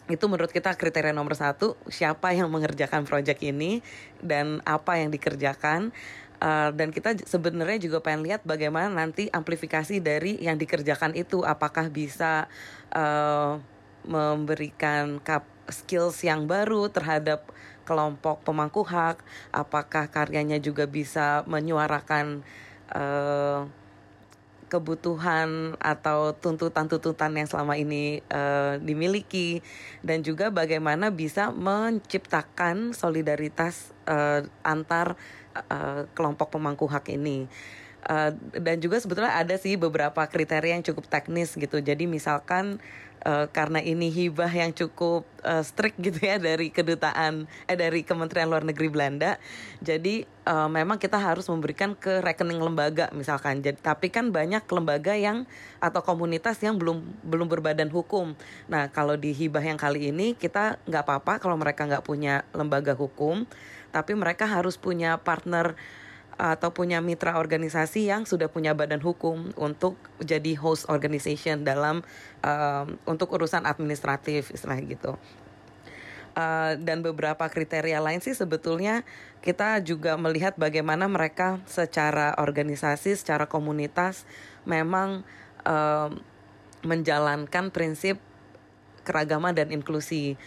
itu 0.09 0.25
menurut 0.25 0.49
kita 0.49 0.73
kriteria 0.73 1.13
nomor 1.13 1.37
satu 1.37 1.77
siapa 1.85 2.33
yang 2.33 2.49
mengerjakan 2.49 3.05
proyek 3.05 3.45
ini 3.45 3.85
dan 4.19 4.59
apa 4.65 4.97
yang 4.99 5.13
dikerjakan. 5.13 5.93
Uh, 6.39 6.71
dan 6.71 6.95
kita 6.95 7.19
sebenarnya 7.27 7.83
juga 7.83 7.99
pengen 7.99 8.23
lihat 8.23 8.47
bagaimana 8.47 8.87
nanti 8.87 9.27
amplifikasi 9.27 9.99
dari 9.99 10.39
yang 10.39 10.55
dikerjakan 10.55 11.13
itu. 11.13 11.43
Apakah 11.43 11.91
bisa 11.91 12.47
uh, 12.95 13.59
memberikan 14.07 15.19
kap 15.19 15.43
skills 15.69 16.23
yang 16.25 16.49
baru 16.49 16.89
terhadap 16.89 17.45
kelompok 17.83 18.41
pemangku 18.41 18.81
hak? 18.87 19.21
Apakah 19.51 20.07
karyanya 20.09 20.57
juga 20.57 20.87
bisa 20.87 21.43
menyuarakan 21.45 22.41
uh, 22.93 23.67
kebutuhan 24.69 25.73
atau 25.81 26.37
tuntutan-tuntutan 26.37 27.33
yang 27.33 27.49
selama 27.49 27.73
ini 27.75 28.21
uh, 28.29 28.77
dimiliki 28.77 29.65
dan 30.05 30.21
juga 30.21 30.53
bagaimana 30.53 31.09
bisa 31.09 31.49
menciptakan 31.49 32.93
solidaritas 32.93 33.89
uh, 34.05 34.45
antar 34.61 35.17
uh, 35.57 36.05
kelompok 36.13 36.53
pemangku 36.53 36.85
hak 36.85 37.09
ini. 37.09 37.49
Uh, 37.99 38.31
dan 38.55 38.79
juga 38.79 38.95
sebetulnya 39.01 39.35
ada 39.35 39.59
sih 39.59 39.75
beberapa 39.75 40.23
kriteria 40.23 40.79
yang 40.79 40.85
cukup 40.85 41.09
teknis 41.11 41.57
gitu. 41.57 41.83
Jadi 41.83 42.07
misalkan 42.07 42.79
uh, 43.25 43.47
karena 43.51 43.83
ini 43.83 44.11
hibah 44.11 44.51
yang 44.51 44.71
cukup 44.71 45.27
uh, 45.43 45.63
strict 45.65 45.99
gitu 45.99 46.19
ya 46.19 46.39
dari 46.39 46.71
kedutaan 46.71 47.47
eh 47.67 47.77
dari 47.77 48.03
Kementerian 48.03 48.47
Luar 48.47 48.63
Negeri 48.63 48.87
Belanda. 48.91 49.39
Jadi 49.83 50.23
uh, 50.47 50.67
memang 50.71 50.99
kita 50.99 51.19
harus 51.19 51.47
memberikan 51.47 51.95
ke 51.95 52.23
rekening 52.23 52.59
lembaga 52.59 53.11
misalkan. 53.15 53.59
Jadi 53.59 53.79
tapi 53.79 54.11
kan 54.11 54.31
banyak 54.31 54.63
lembaga 54.69 55.15
yang 55.15 55.43
atau 55.79 56.03
komunitas 56.03 56.59
yang 56.63 56.75
belum 56.79 57.03
belum 57.23 57.47
berbadan 57.47 57.91
hukum. 57.91 58.35
Nah 58.71 58.91
kalau 58.91 59.15
di 59.15 59.35
hibah 59.35 59.63
yang 59.63 59.79
kali 59.79 60.11
ini 60.11 60.35
kita 60.35 60.79
nggak 60.87 61.03
apa-apa 61.07 61.33
kalau 61.43 61.55
mereka 61.59 61.87
nggak 61.87 62.05
punya 62.05 62.47
lembaga 62.55 62.95
hukum, 62.95 63.47
tapi 63.91 64.15
mereka 64.15 64.47
harus 64.47 64.75
punya 64.77 65.17
partner 65.19 65.75
atau 66.39 66.71
punya 66.71 67.03
mitra 67.03 67.35
organisasi 67.35 68.07
yang 68.07 68.23
sudah 68.23 68.47
punya 68.47 68.71
badan 68.71 69.03
hukum 69.03 69.51
untuk 69.59 69.99
jadi 70.23 70.55
host 70.55 70.87
organization 70.87 71.67
dalam 71.67 71.99
um, 72.39 72.95
untuk 73.03 73.35
urusan 73.35 73.67
administratif 73.67 74.47
istilah 74.55 74.79
gitu. 74.79 75.19
Uh, 76.39 76.79
dan 76.79 77.03
beberapa 77.03 77.43
kriteria 77.51 77.99
lain 77.99 78.23
sih 78.23 78.31
sebetulnya 78.31 79.03
kita 79.43 79.83
juga 79.83 80.15
melihat 80.15 80.55
bagaimana 80.55 81.11
mereka 81.11 81.59
secara 81.67 82.31
organisasi, 82.39 83.19
secara 83.19 83.43
komunitas 83.43 84.23
memang 84.63 85.27
uh, 85.67 86.07
menjalankan 86.87 87.67
prinsip 87.75 88.15
keragaman 89.03 89.51
dan 89.51 89.75
inklusi. 89.75 90.39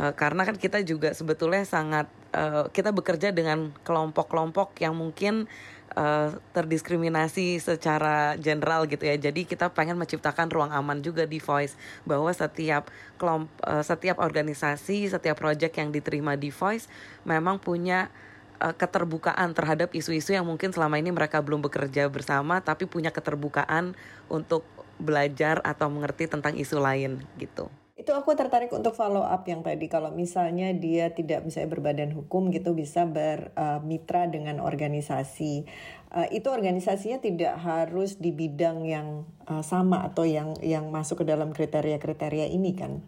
Uh, 0.00 0.16
karena 0.16 0.48
kan 0.48 0.56
kita 0.56 0.80
juga 0.80 1.12
sebetulnya 1.12 1.68
sangat 1.68 2.08
uh, 2.34 2.66
kita 2.74 2.90
bekerja 2.90 3.30
dengan 3.30 3.70
kelompok-kelompok 3.86 4.74
yang 4.82 4.98
mungkin 4.98 5.46
uh, 5.94 6.34
terdiskriminasi 6.50 7.62
secara 7.62 8.34
general 8.36 8.90
gitu 8.90 9.06
ya. 9.06 9.14
Jadi 9.14 9.46
kita 9.46 9.70
pengen 9.70 9.94
menciptakan 9.96 10.50
ruang 10.50 10.74
aman 10.74 11.00
juga 11.00 11.24
di 11.24 11.38
Voice 11.38 11.78
bahwa 12.02 12.28
setiap 12.34 12.90
kelomp 13.16 13.46
uh, 13.62 13.80
setiap 13.86 14.18
organisasi, 14.18 15.08
setiap 15.08 15.38
project 15.38 15.78
yang 15.78 15.94
diterima 15.94 16.34
di 16.34 16.50
Voice 16.50 16.90
memang 17.22 17.62
punya 17.62 18.10
keterbukaan 18.54 19.52
terhadap 19.52 19.92
isu-isu 19.92 20.32
yang 20.32 20.46
mungkin 20.46 20.72
selama 20.72 20.96
ini 20.96 21.12
mereka 21.12 21.42
belum 21.42 21.60
bekerja 21.60 22.08
bersama 22.08 22.64
tapi 22.64 22.88
punya 22.88 23.12
keterbukaan 23.12 23.92
untuk 24.30 24.64
belajar 24.96 25.60
atau 25.60 25.90
mengerti 25.92 26.30
tentang 26.30 26.56
isu 26.56 26.80
lain 26.80 27.20
gitu. 27.36 27.68
Itu 28.04 28.12
aku 28.12 28.36
tertarik 28.36 28.68
untuk 28.68 28.92
follow 28.92 29.24
up 29.24 29.48
yang 29.48 29.64
tadi 29.64 29.88
kalau 29.88 30.12
misalnya 30.12 30.68
dia 30.76 31.16
tidak 31.16 31.40
misalnya 31.40 31.72
berbadan 31.72 32.12
hukum 32.12 32.52
gitu 32.52 32.76
bisa 32.76 33.08
bermitra 33.08 34.28
uh, 34.28 34.30
dengan 34.30 34.60
organisasi. 34.60 35.64
Uh, 36.12 36.28
itu 36.28 36.52
organisasinya 36.52 37.24
tidak 37.24 37.56
harus 37.64 38.20
di 38.20 38.28
bidang 38.28 38.84
yang 38.84 39.24
uh, 39.48 39.64
sama 39.64 40.04
atau 40.04 40.28
yang 40.28 40.52
yang 40.60 40.92
masuk 40.92 41.24
ke 41.24 41.32
dalam 41.32 41.56
kriteria-kriteria 41.56 42.52
ini 42.52 42.76
kan? 42.76 43.00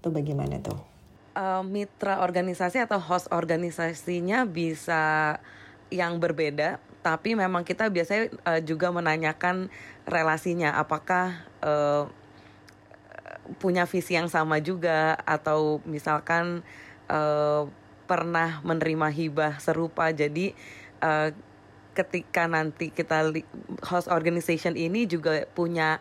Atau 0.00 0.16
bagaimana 0.16 0.64
tuh? 0.64 0.80
Uh, 1.36 1.60
mitra 1.60 2.24
organisasi 2.24 2.80
atau 2.80 2.96
host 3.04 3.28
organisasinya 3.28 4.48
bisa 4.48 5.36
yang 5.92 6.24
berbeda, 6.24 6.80
tapi 7.04 7.36
memang 7.36 7.68
kita 7.68 7.92
biasanya 7.92 8.32
uh, 8.48 8.64
juga 8.64 8.96
menanyakan 8.96 9.68
relasinya 10.08 10.72
apakah 10.72 11.36
uh, 11.60 12.08
punya 13.56 13.88
visi 13.88 14.12
yang 14.12 14.28
sama 14.28 14.60
juga 14.60 15.16
atau 15.24 15.80
misalkan 15.88 16.60
uh, 17.08 17.64
pernah 18.04 18.60
menerima 18.60 19.08
hibah 19.08 19.56
serupa. 19.60 20.12
Jadi 20.12 20.52
uh, 21.00 21.32
ketika 21.96 22.46
nanti 22.46 22.92
kita 22.92 23.32
host 23.82 24.06
organization 24.12 24.76
ini 24.76 25.08
juga 25.08 25.48
punya 25.56 25.98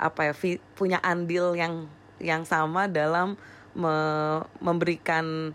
apa 0.00 0.30
ya 0.30 0.34
punya 0.74 0.98
andil 1.04 1.54
yang 1.54 1.86
yang 2.18 2.42
sama 2.46 2.90
dalam 2.90 3.38
me, 3.74 3.94
memberikan 4.58 5.52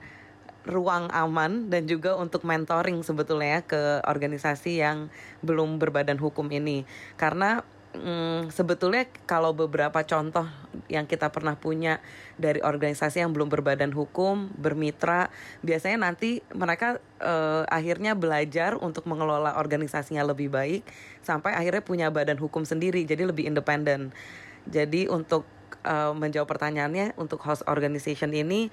ruang 0.67 1.09
aman 1.09 1.71
dan 1.71 1.89
juga 1.89 2.13
untuk 2.19 2.45
mentoring 2.45 3.01
sebetulnya 3.01 3.59
ya 3.59 3.61
ke 3.65 3.81
organisasi 4.05 4.83
yang 4.83 5.09
belum 5.41 5.81
berbadan 5.81 6.19
hukum 6.21 6.45
ini. 6.53 6.85
Karena 7.17 7.65
hmm, 7.93 8.53
sebetulnya 8.53 9.09
kalau 9.25 9.53
beberapa 9.53 10.01
contoh 10.05 10.45
yang 10.89 11.05
kita 11.05 11.29
pernah 11.29 11.57
punya 11.57 12.01
dari 12.37 12.61
organisasi 12.61 13.21
yang 13.21 13.33
belum 13.33 13.49
berbadan 13.49 13.93
hukum 13.93 14.49
bermitra 14.57 15.29
biasanya 15.61 16.09
nanti 16.09 16.41
mereka 16.53 17.01
uh, 17.21 17.65
akhirnya 17.69 18.13
belajar 18.17 18.77
untuk 18.77 19.05
mengelola 19.05 19.57
organisasinya 19.57 20.25
lebih 20.25 20.49
baik 20.49 20.81
sampai 21.21 21.53
akhirnya 21.53 21.81
punya 21.85 22.07
badan 22.09 22.37
hukum 22.37 22.65
sendiri 22.65 23.05
jadi 23.05 23.29
lebih 23.29 23.49
independen. 23.49 24.13
Jadi 24.69 25.09
untuk 25.09 25.47
uh, 25.85 26.13
menjawab 26.13 26.49
pertanyaannya 26.49 27.17
untuk 27.17 27.41
host 27.45 27.65
organization 27.65 28.33
ini 28.35 28.69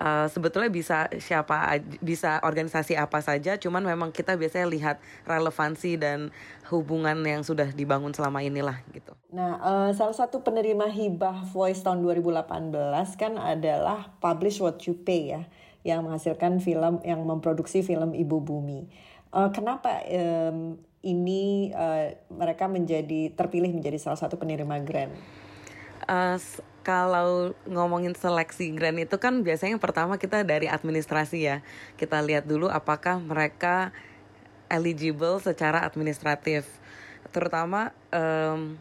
uh, 0.00 0.26
sebetulnya 0.28 0.68
bisa 0.68 1.08
siapa 1.20 1.80
bisa 2.04 2.40
organisasi 2.44 2.96
apa 2.96 3.20
saja 3.24 3.56
cuman 3.56 3.84
memang 3.84 4.12
kita 4.12 4.36
biasanya 4.36 4.68
lihat 4.68 4.96
relevansi 5.24 5.96
dan 5.96 6.30
hubungan 6.68 7.22
yang 7.22 7.46
sudah 7.46 7.70
dibangun 7.70 8.10
selama 8.10 8.42
inilah 8.42 8.82
gitu. 8.90 9.14
Nah, 9.30 9.58
uh, 9.62 9.90
salah 9.94 10.16
satu 10.16 10.42
penerima 10.42 10.90
hibah 10.90 11.46
Voice 11.52 11.82
tahun 11.82 12.02
2018 12.02 12.72
kan 13.20 13.38
adalah 13.38 14.10
Publish 14.18 14.58
What 14.58 14.82
You 14.88 14.98
Pay 14.98 15.22
ya, 15.30 15.42
yang 15.86 16.02
menghasilkan 16.02 16.58
film 16.58 16.98
yang 17.06 17.22
memproduksi 17.22 17.86
film 17.86 18.16
Ibu 18.16 18.42
Bumi. 18.42 18.90
Uh, 19.30 19.50
kenapa 19.54 20.02
um, 20.10 20.80
ini 21.06 21.70
uh, 21.70 22.10
mereka 22.34 22.66
menjadi 22.66 23.30
terpilih 23.30 23.70
menjadi 23.70 23.98
salah 24.02 24.18
satu 24.18 24.34
penerima 24.34 24.82
grant? 24.82 25.14
Uh, 26.06 26.38
kalau 26.86 27.50
ngomongin 27.66 28.14
seleksi 28.14 28.70
grant 28.70 29.02
itu 29.02 29.18
kan 29.18 29.42
biasanya 29.42 29.74
yang 29.74 29.82
pertama 29.82 30.22
kita 30.22 30.46
dari 30.46 30.70
administrasi 30.70 31.38
ya. 31.42 31.66
Kita 31.98 32.22
lihat 32.22 32.46
dulu 32.46 32.70
apakah 32.70 33.18
mereka 33.18 33.90
eligible 34.70 35.42
secara 35.42 35.82
administratif. 35.82 36.62
Terutama 37.34 37.90
um, 38.14 38.78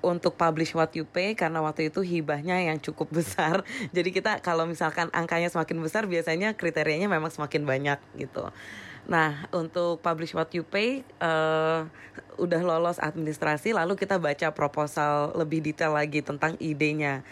untuk 0.00 0.38
publish 0.38 0.74
what 0.78 0.94
you 0.94 1.02
pay 1.02 1.34
karena 1.34 1.58
waktu 1.58 1.90
itu 1.90 2.00
hibahnya 2.02 2.58
yang 2.58 2.78
cukup 2.78 3.10
besar. 3.10 3.66
Jadi 3.96 4.10
kita 4.14 4.38
kalau 4.40 4.64
misalkan 4.64 5.10
angkanya 5.10 5.50
semakin 5.50 5.78
besar 5.82 6.06
biasanya 6.06 6.54
kriterianya 6.54 7.10
memang 7.10 7.30
semakin 7.32 7.66
banyak 7.66 7.98
gitu. 8.16 8.50
Nah, 9.08 9.48
untuk 9.56 10.04
publish 10.04 10.36
what 10.36 10.52
you 10.52 10.62
pay 10.62 11.00
uh, 11.24 11.88
udah 12.36 12.60
lolos 12.60 13.00
administrasi 13.00 13.72
lalu 13.72 13.96
kita 13.96 14.20
baca 14.20 14.52
proposal 14.52 15.32
lebih 15.32 15.64
detail 15.64 15.96
lagi 15.96 16.20
tentang 16.20 16.54
idenya. 16.60 17.24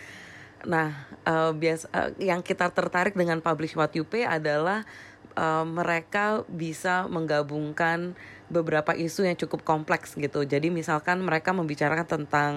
Nah, 0.65 1.07
uh, 1.29 1.53
bias 1.53 1.85
uh, 1.93 2.11
yang 2.17 2.41
kita 2.41 2.73
tertarik 2.73 3.13
dengan 3.13 3.45
publish 3.45 3.77
what 3.77 3.93
you 3.93 4.09
pay 4.09 4.25
adalah 4.25 4.89
uh, 5.37 5.63
mereka 5.69 6.43
bisa 6.49 7.05
menggabungkan 7.07 8.17
beberapa 8.47 8.95
isu 8.95 9.27
yang 9.27 9.39
cukup 9.39 9.67
kompleks 9.67 10.15
gitu. 10.15 10.47
Jadi 10.47 10.71
misalkan 10.71 11.23
mereka 11.23 11.51
membicarakan 11.51 12.07
tentang 12.07 12.53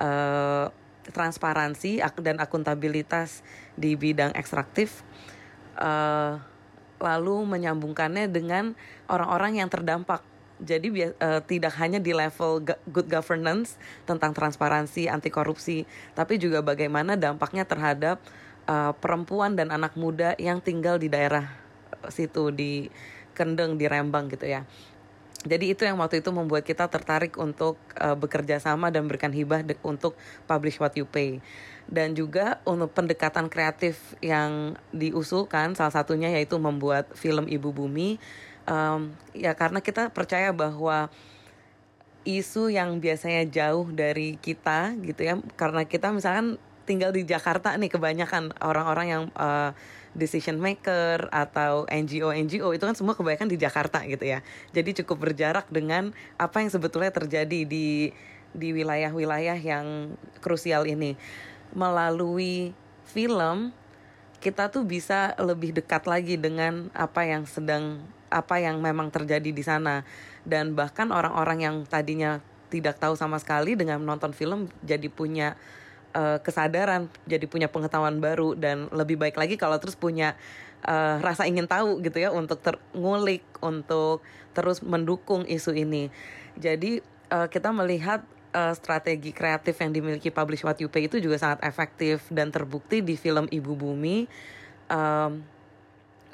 uh, 0.00 0.72
transparansi 1.08 2.04
dan 2.20 2.36
akuntabilitas 2.40 3.40
di 3.76 3.96
bidang 3.96 4.32
ekstraktif. 4.36 5.04
Uh, 5.78 6.40
lalu 6.98 7.46
menyambungkannya 7.46 8.26
dengan 8.26 8.74
orang-orang 9.06 9.62
yang 9.62 9.70
terdampak. 9.70 10.20
Jadi 10.58 10.90
uh, 10.90 11.38
tidak 11.46 11.78
hanya 11.78 12.02
di 12.02 12.10
level 12.10 12.58
good 12.90 13.06
governance 13.06 13.78
tentang 14.02 14.34
transparansi, 14.34 15.06
anti 15.06 15.30
korupsi, 15.30 15.86
tapi 16.18 16.34
juga 16.34 16.58
bagaimana 16.66 17.14
dampaknya 17.14 17.62
terhadap 17.62 18.18
uh, 18.66 18.90
perempuan 18.98 19.54
dan 19.54 19.70
anak 19.70 19.94
muda 19.94 20.34
yang 20.34 20.58
tinggal 20.58 20.98
di 20.98 21.06
daerah 21.06 21.46
situ 22.10 22.50
di 22.50 22.90
Kendeng 23.38 23.78
di 23.78 23.86
Rembang 23.86 24.26
gitu 24.26 24.50
ya. 24.50 24.66
Jadi 25.46 25.70
itu 25.70 25.86
yang 25.86 26.02
waktu 26.02 26.18
itu 26.18 26.34
membuat 26.34 26.66
kita 26.66 26.90
tertarik 26.90 27.38
untuk 27.38 27.78
uh, 28.02 28.18
bekerja 28.18 28.58
sama 28.58 28.90
dan 28.90 29.06
berikan 29.06 29.30
hibah 29.30 29.62
untuk 29.86 30.18
publish 30.50 30.82
what 30.82 30.98
you 30.98 31.06
pay. 31.06 31.38
Dan 31.86 32.18
juga 32.18 32.58
untuk 32.66 32.90
pendekatan 32.90 33.46
kreatif 33.46 34.18
yang 34.18 34.74
diusulkan 34.90 35.78
salah 35.78 35.94
satunya 35.94 36.26
yaitu 36.34 36.58
membuat 36.58 37.14
film 37.14 37.46
Ibu 37.46 37.70
Bumi 37.70 38.18
um, 38.68 39.16
ya 39.32 39.56
karena 39.56 39.80
kita 39.80 40.12
percaya 40.12 40.52
bahwa 40.52 41.08
isu 42.28 42.68
yang 42.68 43.00
biasanya 43.00 43.48
jauh 43.48 43.88
dari 43.88 44.36
kita 44.36 44.92
gitu 45.00 45.24
ya 45.24 45.40
karena 45.56 45.88
kita 45.88 46.12
misalkan 46.12 46.60
tinggal 46.84 47.12
di 47.12 47.24
Jakarta 47.24 47.72
nih 47.76 47.88
kebanyakan 47.88 48.52
orang-orang 48.60 49.06
yang 49.08 49.24
uh, 49.36 49.72
decision 50.16 50.56
maker 50.60 51.28
atau 51.28 51.84
NGO 51.88 52.32
NGO 52.32 52.72
itu 52.72 52.84
kan 52.84 52.96
semua 52.96 53.16
kebanyakan 53.16 53.48
di 53.48 53.58
Jakarta 53.60 54.04
gitu 54.08 54.24
ya. 54.24 54.40
Jadi 54.72 55.02
cukup 55.02 55.28
berjarak 55.28 55.68
dengan 55.68 56.16
apa 56.40 56.64
yang 56.64 56.70
sebetulnya 56.72 57.12
terjadi 57.12 57.64
di 57.68 58.12
di 58.52 58.68
wilayah-wilayah 58.72 59.58
yang 59.60 60.16
krusial 60.40 60.88
ini. 60.88 61.16
Melalui 61.76 62.72
film 63.08 63.76
kita 64.38 64.70
tuh 64.70 64.86
bisa 64.86 65.34
lebih 65.36 65.74
dekat 65.74 66.06
lagi 66.06 66.38
dengan 66.38 66.88
apa 66.94 67.26
yang 67.26 67.42
sedang 67.44 68.00
apa 68.30 68.60
yang 68.62 68.78
memang 68.78 69.10
terjadi 69.12 69.50
di 69.50 69.64
sana. 69.64 70.06
Dan 70.48 70.72
bahkan 70.72 71.12
orang-orang 71.12 71.58
yang 71.64 71.76
tadinya 71.84 72.40
tidak 72.68 73.00
tahu 73.00 73.16
sama 73.16 73.40
sekali 73.40 73.74
dengan 73.74 74.00
menonton 74.00 74.36
film 74.36 74.68
jadi 74.84 75.08
punya 75.08 75.56
uh, 76.14 76.38
kesadaran 76.40 77.10
jadi 77.28 77.44
punya 77.48 77.68
pengetahuan 77.68 78.22
baru 78.22 78.54
dan 78.54 78.88
lebih 78.92 79.18
baik 79.18 79.36
lagi 79.36 79.58
kalau 79.60 79.76
terus 79.80 79.96
punya 79.96 80.38
uh, 80.86 81.18
rasa 81.20 81.48
ingin 81.48 81.66
tahu 81.66 82.00
gitu 82.04 82.22
ya 82.22 82.30
untuk 82.30 82.62
ngulik 82.94 83.44
untuk 83.60 84.22
terus 84.52 84.80
mendukung 84.84 85.44
isu 85.48 85.74
ini 85.74 86.12
jadi 86.58 87.00
uh, 87.30 87.46
kita 87.46 87.70
melihat 87.70 88.24
uh, 88.52 88.74
strategi 88.74 89.30
kreatif 89.30 89.76
yang 89.78 89.92
dimiliki 89.92 90.32
Publish 90.32 90.64
What 90.64 90.80
You 90.80 90.88
Pay 90.88 91.08
itu 91.10 91.20
juga 91.20 91.36
sangat 91.38 91.62
efektif 91.64 92.24
dan 92.32 92.50
terbukti 92.50 93.04
di 93.04 93.14
film 93.14 93.46
Ibu 93.48 93.72
Bumi. 93.76 94.26
Um, 94.88 95.44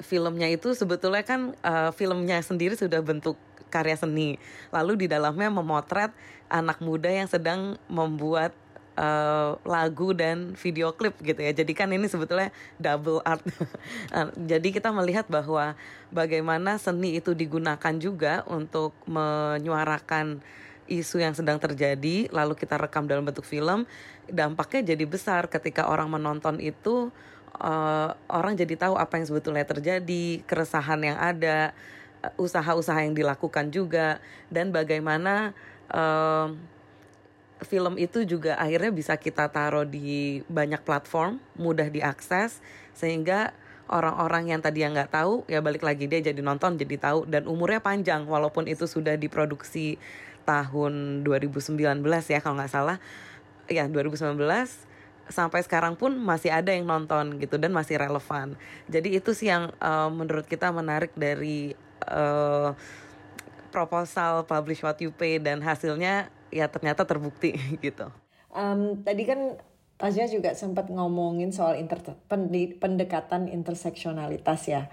filmnya 0.03 0.51
itu 0.51 0.75
sebetulnya 0.75 1.23
kan 1.23 1.55
uh, 1.63 1.91
filmnya 1.95 2.43
sendiri 2.43 2.75
sudah 2.75 2.99
bentuk 3.03 3.39
karya 3.71 3.95
seni. 3.95 4.39
Lalu 4.71 5.05
di 5.05 5.07
dalamnya 5.11 5.51
memotret 5.51 6.11
anak 6.47 6.79
muda 6.79 7.09
yang 7.11 7.27
sedang 7.27 7.75
membuat 7.91 8.55
uh, 8.95 9.59
lagu 9.63 10.15
dan 10.15 10.55
video 10.59 10.91
klip 10.95 11.15
gitu 11.21 11.39
ya. 11.39 11.51
Jadi 11.51 11.71
kan 11.71 11.91
ini 11.91 12.07
sebetulnya 12.07 12.49
double 12.79 13.21
art. 13.23 13.43
Jadi 14.51 14.67
kita 14.71 14.91
melihat 14.95 15.27
bahwa 15.27 15.75
bagaimana 16.11 16.79
seni 16.79 17.19
itu 17.19 17.35
digunakan 17.35 17.93
juga 17.99 18.43
untuk 18.47 18.95
menyuarakan 19.07 20.41
isu 20.85 21.17
yang 21.17 21.33
sedang 21.33 21.57
terjadi 21.57 22.29
lalu 22.29 22.53
kita 22.53 22.77
rekam 22.77 23.09
dalam 23.09 23.25
bentuk 23.25 23.41
film 23.41 23.89
dampaknya 24.29 24.93
jadi 24.93 25.05
besar 25.09 25.49
ketika 25.49 25.89
orang 25.89 26.13
menonton 26.13 26.61
itu 26.61 27.09
uh, 27.57 28.09
orang 28.29 28.53
jadi 28.53 28.75
tahu 28.77 28.93
apa 28.97 29.17
yang 29.17 29.25
sebetulnya 29.25 29.65
terjadi 29.65 30.45
keresahan 30.45 31.01
yang 31.01 31.17
ada 31.17 31.73
eh, 32.21 32.33
usaha-usaha 32.37 33.01
yang 33.05 33.17
dilakukan 33.17 33.73
juga 33.73 34.21
dan 34.53 34.69
bagaimana 34.69 35.57
uh, 35.89 36.53
film 37.63 37.95
itu 37.95 38.27
juga 38.27 38.59
akhirnya 38.59 38.91
bisa 38.91 39.15
kita 39.15 39.47
taruh 39.47 39.87
di 39.87 40.43
banyak 40.51 40.83
platform 40.83 41.39
mudah 41.55 41.87
diakses 41.87 42.59
sehingga 42.91 43.55
orang-orang 43.87 44.51
yang 44.51 44.59
tadi 44.59 44.83
yang 44.83 44.91
nggak 44.97 45.13
tahu 45.13 45.45
ya 45.47 45.61
balik 45.61 45.85
lagi 45.85 46.09
dia 46.09 46.19
jadi 46.19 46.41
nonton 46.41 46.75
jadi 46.75 46.97
tahu 46.99 47.29
dan 47.29 47.47
umurnya 47.47 47.79
panjang 47.79 48.27
walaupun 48.27 48.67
itu 48.67 48.89
sudah 48.89 49.15
diproduksi 49.15 50.01
tahun 50.45 51.25
2019 51.25 52.05
ya 52.05 52.39
kalau 52.39 52.55
nggak 52.61 52.71
salah. 52.71 52.97
Ya 53.65 53.89
2019 53.89 54.37
sampai 55.25 55.65
sekarang 55.65 55.97
pun 55.97 56.13
masih 56.21 56.53
ada 56.53 56.69
yang 56.69 56.85
nonton 56.85 57.41
gitu 57.41 57.57
dan 57.57 57.73
masih 57.73 57.97
relevan. 57.97 58.53
Jadi 58.85 59.17
itu 59.17 59.33
sih 59.33 59.49
yang 59.49 59.73
uh, 59.81 60.13
menurut 60.13 60.45
kita 60.45 60.69
menarik 60.69 61.09
dari 61.17 61.73
uh, 62.05 62.77
proposal 63.73 64.45
publish 64.45 64.85
what 64.85 65.01
you 65.01 65.09
pay 65.09 65.41
dan 65.41 65.65
hasilnya 65.65 66.29
ya 66.55 66.71
ternyata 66.71 67.03
terbukti 67.03 67.51
gitu. 67.85 68.07
Um, 68.55 69.03
tadi 69.03 69.27
kan 69.27 69.59
Tasya 69.95 70.27
juga 70.27 70.51
sempat 70.55 70.91
ngomongin 70.91 71.55
soal 71.55 71.79
inter 71.79 71.99
pendekatan 72.79 73.47
interseksionalitas 73.47 74.67
ya 74.67 74.91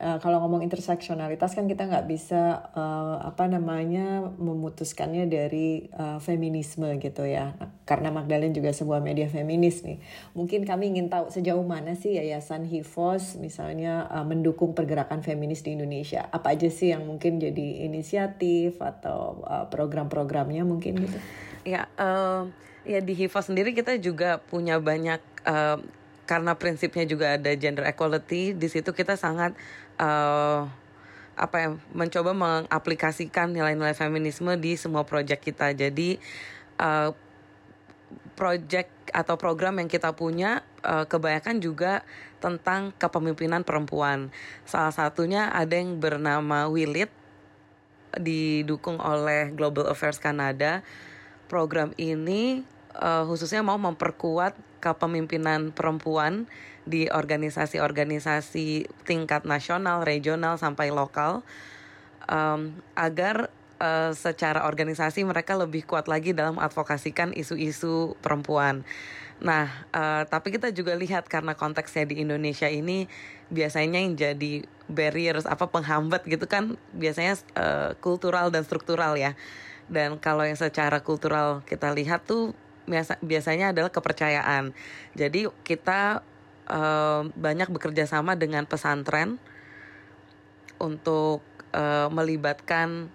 uh, 0.00 0.18
kalau 0.18 0.42
ngomong 0.42 0.62
interseksionalitas 0.66 1.54
kan 1.54 1.70
kita 1.70 1.86
nggak 1.86 2.06
bisa 2.10 2.70
uh, 2.74 3.22
apa 3.22 3.46
namanya 3.46 4.26
memutuskannya 4.38 5.30
dari 5.30 5.86
uh, 5.94 6.18
feminisme 6.18 6.88
gitu 6.98 7.22
ya. 7.26 7.54
Karena 7.84 8.10
Magdalene 8.10 8.56
juga 8.56 8.72
sebuah 8.72 9.04
media 9.04 9.30
feminis 9.30 9.84
nih. 9.84 10.00
Mungkin 10.34 10.64
kami 10.64 10.96
ingin 10.96 11.12
tahu 11.12 11.30
sejauh 11.30 11.62
mana 11.62 11.94
sih 11.94 12.16
yayasan 12.16 12.66
Hifos 12.66 13.38
misalnya 13.38 14.08
uh, 14.10 14.26
mendukung 14.26 14.74
pergerakan 14.74 15.22
feminis 15.22 15.62
di 15.62 15.76
Indonesia? 15.78 16.26
Apa 16.32 16.56
aja 16.56 16.66
sih 16.72 16.90
yang 16.90 17.06
mungkin 17.06 17.38
jadi 17.38 17.86
inisiatif 17.86 18.80
atau 18.80 19.44
uh, 19.46 19.66
program-programnya 19.70 20.66
mungkin 20.66 20.98
gitu? 21.06 21.18
Ya 21.64 21.88
uh, 21.96 22.50
ya 22.84 23.00
di 23.00 23.16
Hifos 23.16 23.48
sendiri 23.48 23.72
kita 23.72 23.96
juga 23.96 24.42
punya 24.42 24.76
banyak 24.76 25.20
uh, 25.48 25.80
karena 26.24 26.56
prinsipnya 26.56 27.04
juga 27.04 27.36
ada 27.36 27.52
gender 27.52 27.84
equality 27.84 28.56
di 28.56 28.68
situ 28.68 28.96
kita 28.96 29.16
sangat 29.16 29.52
uh, 29.98 30.66
apa 31.34 31.56
ya 31.58 31.68
mencoba 31.90 32.30
mengaplikasikan 32.30 33.50
nilai-nilai 33.50 33.94
feminisme 33.94 34.54
di 34.58 34.78
semua 34.78 35.02
proyek 35.02 35.42
kita. 35.50 35.74
Jadi 35.74 36.22
uh, 36.78 37.10
project 38.38 38.90
atau 39.14 39.38
program 39.38 39.78
yang 39.78 39.90
kita 39.90 40.14
punya 40.14 40.66
uh, 40.82 41.06
kebanyakan 41.06 41.62
juga 41.62 42.02
tentang 42.42 42.94
kepemimpinan 42.98 43.62
perempuan. 43.62 44.30
Salah 44.66 44.94
satunya 44.94 45.50
ada 45.50 45.78
yang 45.78 45.98
bernama 46.02 46.66
Wilit 46.70 47.10
didukung 48.14 49.02
oleh 49.02 49.50
Global 49.54 49.90
Affairs 49.90 50.22
Kanada. 50.22 50.86
Program 51.50 51.94
ini 51.98 52.66
uh, 52.98 53.26
khususnya 53.26 53.62
mau 53.62 53.78
memperkuat 53.78 54.54
kepemimpinan 54.82 55.72
perempuan 55.72 56.46
di 56.84 57.08
organisasi-organisasi 57.08 58.88
tingkat 59.08 59.48
nasional, 59.48 60.04
regional 60.04 60.60
sampai 60.60 60.92
lokal 60.92 61.40
um, 62.28 62.76
agar 62.96 63.48
uh, 63.80 64.12
secara 64.12 64.68
organisasi 64.68 65.24
mereka 65.24 65.56
lebih 65.56 65.84
kuat 65.88 66.06
lagi 66.08 66.36
dalam 66.36 66.60
advokasikan 66.60 67.32
isu-isu 67.32 68.16
perempuan. 68.20 68.84
Nah, 69.42 69.66
uh, 69.90 70.22
tapi 70.28 70.54
kita 70.54 70.70
juga 70.70 70.94
lihat 70.94 71.26
karena 71.26 71.58
konteksnya 71.58 72.06
di 72.06 72.22
Indonesia 72.22 72.70
ini 72.70 73.10
biasanya 73.50 73.98
yang 74.00 74.14
jadi 74.14 74.64
barriers 74.86 75.48
apa 75.48 75.68
penghambat 75.68 76.28
gitu 76.28 76.44
kan 76.44 76.76
biasanya 76.92 77.40
uh, 77.56 77.90
kultural 77.98 78.52
dan 78.54 78.62
struktural 78.62 79.18
ya. 79.18 79.34
Dan 79.84 80.16
kalau 80.16 80.48
yang 80.48 80.56
secara 80.56 81.04
kultural 81.04 81.60
kita 81.68 81.92
lihat 81.92 82.24
tuh 82.24 82.56
biasa 82.84 83.20
biasanya 83.20 83.72
adalah 83.72 83.92
kepercayaan. 83.92 84.72
Jadi 85.16 85.48
kita 85.64 86.24
banyak 87.36 87.68
bekerja 87.68 88.08
sama 88.08 88.40
dengan 88.40 88.64
pesantren 88.64 89.36
untuk 90.80 91.44
uh, 91.76 92.08
melibatkan 92.08 93.12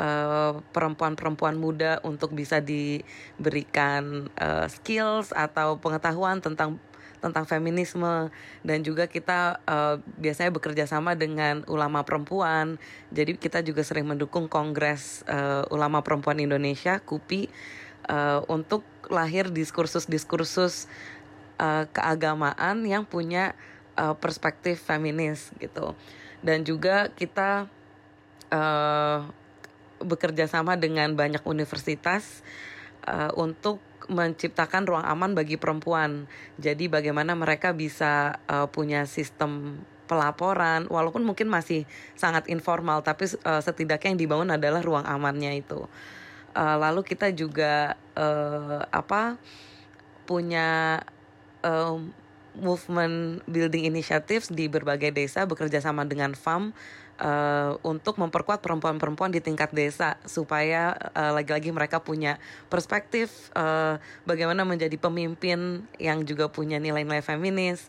Eh, 0.00 0.52
perempuan-perempuan 0.72 1.54
uh, 1.56 1.60
muda 1.60 1.92
untuk 2.00 2.32
bisa 2.32 2.56
diberikan 2.56 4.32
uh, 4.40 4.64
skills 4.64 5.28
atau 5.36 5.76
pengetahuan 5.76 6.40
tentang 6.40 6.80
tentang 7.20 7.44
feminisme 7.44 8.32
dan 8.64 8.80
juga 8.80 9.04
kita 9.04 9.60
uh, 9.68 10.00
biasanya 10.16 10.56
bekerja 10.56 10.88
sama 10.88 11.12
dengan 11.20 11.68
ulama 11.68 12.00
perempuan. 12.00 12.80
Jadi 13.12 13.36
kita 13.36 13.60
juga 13.60 13.84
sering 13.84 14.08
mendukung 14.08 14.48
Kongres 14.48 15.20
uh, 15.28 15.68
Ulama 15.68 16.00
Perempuan 16.00 16.40
Indonesia 16.40 16.96
(KUPI) 17.04 17.52
uh, 18.08 18.40
untuk 18.48 18.80
lahir 19.12 19.52
diskursus-diskursus 19.52 20.88
uh, 21.60 21.84
keagamaan 21.92 22.88
yang 22.88 23.04
punya 23.04 23.52
uh, 24.00 24.16
perspektif 24.16 24.80
feminis 24.80 25.52
gitu. 25.60 25.92
Dan 26.40 26.64
juga 26.64 27.12
kita 27.12 27.68
uh, 28.48 29.28
bekerja 30.00 30.48
sama 30.48 30.80
dengan 30.80 31.12
banyak 31.12 31.44
universitas 31.44 32.40
uh, 33.04 33.28
untuk 33.36 33.84
menciptakan 34.08 34.88
ruang 34.88 35.04
aman 35.04 35.36
bagi 35.36 35.60
perempuan. 35.60 36.26
Jadi 36.56 36.88
bagaimana 36.88 37.36
mereka 37.36 37.76
bisa 37.76 38.40
uh, 38.48 38.66
punya 38.66 39.04
sistem 39.04 39.84
pelaporan 40.10 40.90
walaupun 40.90 41.22
mungkin 41.22 41.46
masih 41.46 41.86
sangat 42.18 42.50
informal 42.50 43.06
tapi 43.06 43.30
uh, 43.46 43.62
setidaknya 43.62 44.10
yang 44.10 44.20
dibangun 44.26 44.50
adalah 44.50 44.82
ruang 44.82 45.06
amannya 45.06 45.62
itu. 45.62 45.86
Uh, 46.50 46.76
lalu 46.82 47.06
kita 47.06 47.30
juga 47.30 47.94
uh, 48.18 48.82
apa 48.90 49.38
punya 50.26 50.98
uh, 51.62 51.98
movement 52.58 53.46
building 53.46 53.86
initiatives 53.86 54.50
di 54.50 54.66
berbagai 54.66 55.14
desa 55.14 55.46
bekerja 55.46 55.78
sama 55.78 56.02
dengan 56.02 56.34
FAM 56.34 56.74
uh, 57.22 57.78
untuk 57.86 58.18
memperkuat 58.18 58.58
perempuan-perempuan 58.64 59.30
di 59.30 59.38
tingkat 59.38 59.70
desa 59.70 60.18
supaya 60.26 60.96
uh, 61.14 61.30
lagi-lagi 61.36 61.70
mereka 61.70 62.02
punya 62.02 62.42
perspektif 62.66 63.52
uh, 63.54 64.02
bagaimana 64.26 64.66
menjadi 64.66 64.96
pemimpin 64.98 65.86
yang 66.00 66.26
juga 66.26 66.50
punya 66.50 66.82
nilai-nilai 66.82 67.22
feminis 67.22 67.86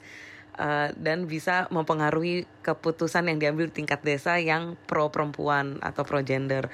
uh, 0.60 0.94
dan 0.94 1.26
bisa 1.26 1.66
mempengaruhi 1.74 2.46
keputusan 2.62 3.32
yang 3.34 3.38
diambil 3.42 3.72
di 3.72 3.82
tingkat 3.82 4.04
desa 4.06 4.38
yang 4.38 4.78
pro 4.86 5.10
perempuan 5.10 5.82
atau 5.82 6.04
pro 6.06 6.22
gender. 6.22 6.70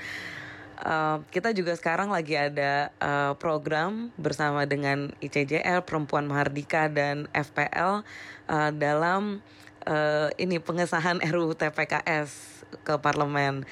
Uh, 0.77 1.25
kita 1.33 1.57
juga 1.57 1.73
sekarang 1.73 2.13
lagi 2.13 2.37
ada 2.37 2.93
uh, 3.01 3.33
program 3.33 4.13
bersama 4.13 4.69
dengan 4.69 5.09
ICJL, 5.25 5.81
Perempuan 5.81 6.29
Mahardika 6.29 6.85
dan 6.85 7.25
FPL 7.33 8.05
uh, 8.45 8.71
dalam 8.77 9.41
uh, 9.89 10.29
ini 10.37 10.61
pengesahan 10.61 11.17
RUU 11.33 11.57
TPKS 11.57 12.61
ke 12.85 12.93
parlemen. 13.01 13.65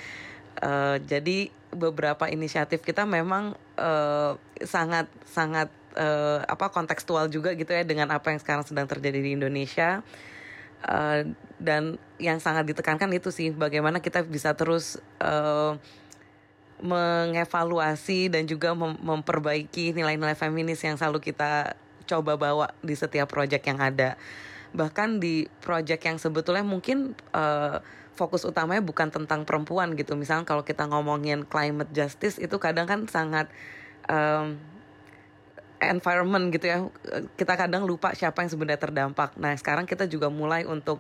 Uh, 0.58 0.98
jadi 1.06 1.54
beberapa 1.70 2.26
inisiatif 2.26 2.82
kita 2.82 3.06
memang 3.06 3.54
uh, 3.78 4.40
sangat 4.66 5.06
sangat 5.28 5.70
uh, 6.00 6.42
apa 6.48 6.72
kontekstual 6.72 7.30
juga 7.30 7.54
gitu 7.54 7.70
ya 7.70 7.86
dengan 7.86 8.10
apa 8.16 8.32
yang 8.34 8.40
sekarang 8.42 8.66
sedang 8.66 8.90
terjadi 8.90 9.22
di 9.22 9.38
Indonesia. 9.38 10.02
Uh, 10.86 11.34
dan 11.58 11.98
yang 12.22 12.38
sangat 12.38 12.70
ditekankan 12.70 13.10
itu 13.14 13.34
sih 13.34 13.50
bagaimana 13.50 14.02
kita 14.02 14.22
bisa 14.22 14.54
terus 14.54 15.02
uh, 15.18 15.78
mengevaluasi 16.84 18.28
dan 18.28 18.44
juga 18.50 18.76
mem 18.76 19.00
memperbaiki 19.00 19.96
nilai-nilai 19.96 20.36
feminis 20.36 20.84
yang 20.84 21.00
selalu 21.00 21.24
kita 21.24 21.80
coba 22.06 22.36
bawa 22.36 22.68
di 22.84 22.94
setiap 22.94 23.32
proyek 23.32 23.66
yang 23.72 23.80
ada. 23.80 24.20
Bahkan 24.76 25.24
di 25.24 25.48
project 25.64 26.02
yang 26.04 26.18
sebetulnya 26.20 26.68
mungkin 26.68 27.16
uh, 27.32 27.80
fokus 28.16 28.44
utamanya 28.48 28.84
bukan 28.84 29.12
tentang 29.12 29.48
perempuan 29.48 29.96
gitu. 29.96 30.16
Misalnya 30.20 30.48
kalau 30.48 30.64
kita 30.64 30.88
ngomongin 30.88 31.48
climate 31.48 31.92
justice 31.92 32.40
itu 32.40 32.56
kadang 32.60 32.88
kan 32.88 33.08
sangat 33.08 33.48
um, 34.12 34.60
environment 35.80 36.52
gitu 36.52 36.66
ya. 36.68 36.78
Kita 37.36 37.56
kadang 37.56 37.88
lupa 37.88 38.16
siapa 38.16 38.44
yang 38.44 38.52
sebenarnya 38.52 38.82
terdampak. 38.84 39.36
Nah 39.40 39.56
sekarang 39.56 39.88
kita 39.88 40.08
juga 40.12 40.28
mulai 40.32 40.68
untuk 40.68 41.00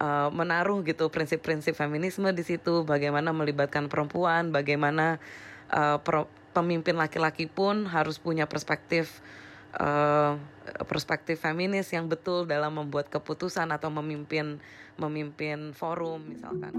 uh, 0.00 0.30
menaruh 0.30 0.82
gitu 0.86 1.10
prinsip-prinsip 1.10 1.74
feminisme 1.74 2.30
di 2.34 2.42
situ 2.46 2.82
bagaimana 2.86 3.34
melibatkan 3.34 3.86
perempuan 3.86 4.50
bagaimana 4.50 5.18
uh, 5.70 5.98
pemimpin 6.54 6.96
laki-laki 6.96 7.46
pun 7.46 7.86
harus 7.86 8.18
punya 8.18 8.48
perspektif 8.48 9.20
uh, 9.78 10.38
perspektif 10.88 11.42
feminis 11.42 11.90
yang 11.92 12.08
betul 12.08 12.48
dalam 12.48 12.74
membuat 12.78 13.12
keputusan 13.12 13.70
atau 13.70 13.92
memimpin 13.92 14.58
memimpin 14.98 15.70
forum 15.76 16.34
misalkan. 16.34 16.74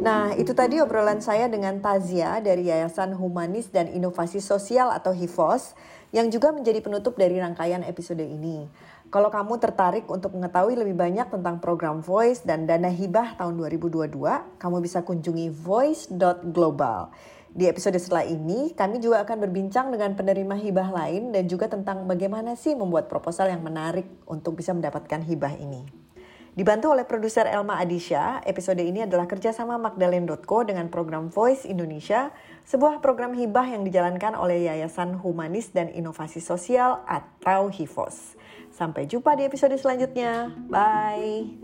Nah, 0.00 0.32
itu 0.32 0.56
tadi 0.56 0.80
obrolan 0.80 1.20
saya 1.20 1.44
dengan 1.44 1.76
Tazia 1.84 2.40
dari 2.40 2.72
Yayasan 2.72 3.12
Humanis 3.12 3.68
dan 3.68 3.84
Inovasi 3.92 4.40
Sosial 4.40 4.88
atau 4.88 5.12
HIFOS 5.12 5.76
yang 6.16 6.32
juga 6.32 6.56
menjadi 6.56 6.80
penutup 6.80 7.20
dari 7.20 7.36
rangkaian 7.36 7.84
episode 7.84 8.24
ini. 8.24 8.64
Kalau 9.10 9.26
kamu 9.26 9.58
tertarik 9.58 10.06
untuk 10.06 10.38
mengetahui 10.38 10.78
lebih 10.78 10.94
banyak 10.94 11.34
tentang 11.34 11.58
program 11.58 11.98
Voice 11.98 12.46
dan 12.46 12.62
dana 12.70 12.86
hibah 12.86 13.34
tahun 13.34 13.58
2022, 13.58 14.06
kamu 14.54 14.76
bisa 14.78 15.02
kunjungi 15.02 15.50
voice.global. 15.50 17.10
Di 17.50 17.66
episode 17.66 17.98
setelah 17.98 18.22
ini, 18.22 18.70
kami 18.70 19.02
juga 19.02 19.26
akan 19.26 19.42
berbincang 19.42 19.90
dengan 19.90 20.14
penerima 20.14 20.54
hibah 20.54 20.94
lain 20.94 21.34
dan 21.34 21.50
juga 21.50 21.66
tentang 21.66 22.06
bagaimana 22.06 22.54
sih 22.54 22.78
membuat 22.78 23.10
proposal 23.10 23.50
yang 23.50 23.66
menarik 23.66 24.06
untuk 24.30 24.54
bisa 24.54 24.70
mendapatkan 24.70 25.26
hibah 25.26 25.58
ini. 25.58 25.82
Dibantu 26.54 26.94
oleh 26.94 27.02
produser 27.02 27.50
Elma 27.50 27.82
Adisha, 27.82 28.38
episode 28.46 28.78
ini 28.78 29.02
adalah 29.02 29.26
kerjasama 29.26 29.74
Magdalene.co 29.74 30.62
dengan 30.62 30.86
program 30.86 31.34
Voice 31.34 31.66
Indonesia, 31.66 32.30
sebuah 32.62 33.02
program 33.02 33.34
hibah 33.34 33.74
yang 33.74 33.82
dijalankan 33.82 34.38
oleh 34.38 34.70
Yayasan 34.70 35.18
Humanis 35.18 35.74
dan 35.74 35.90
Inovasi 35.90 36.38
Sosial 36.38 37.02
atau 37.10 37.74
HIFOS. 37.74 38.38
Sampai 38.80 39.04
jumpa 39.04 39.36
di 39.36 39.44
episode 39.44 39.76
selanjutnya. 39.76 40.48
Bye. 40.72 41.60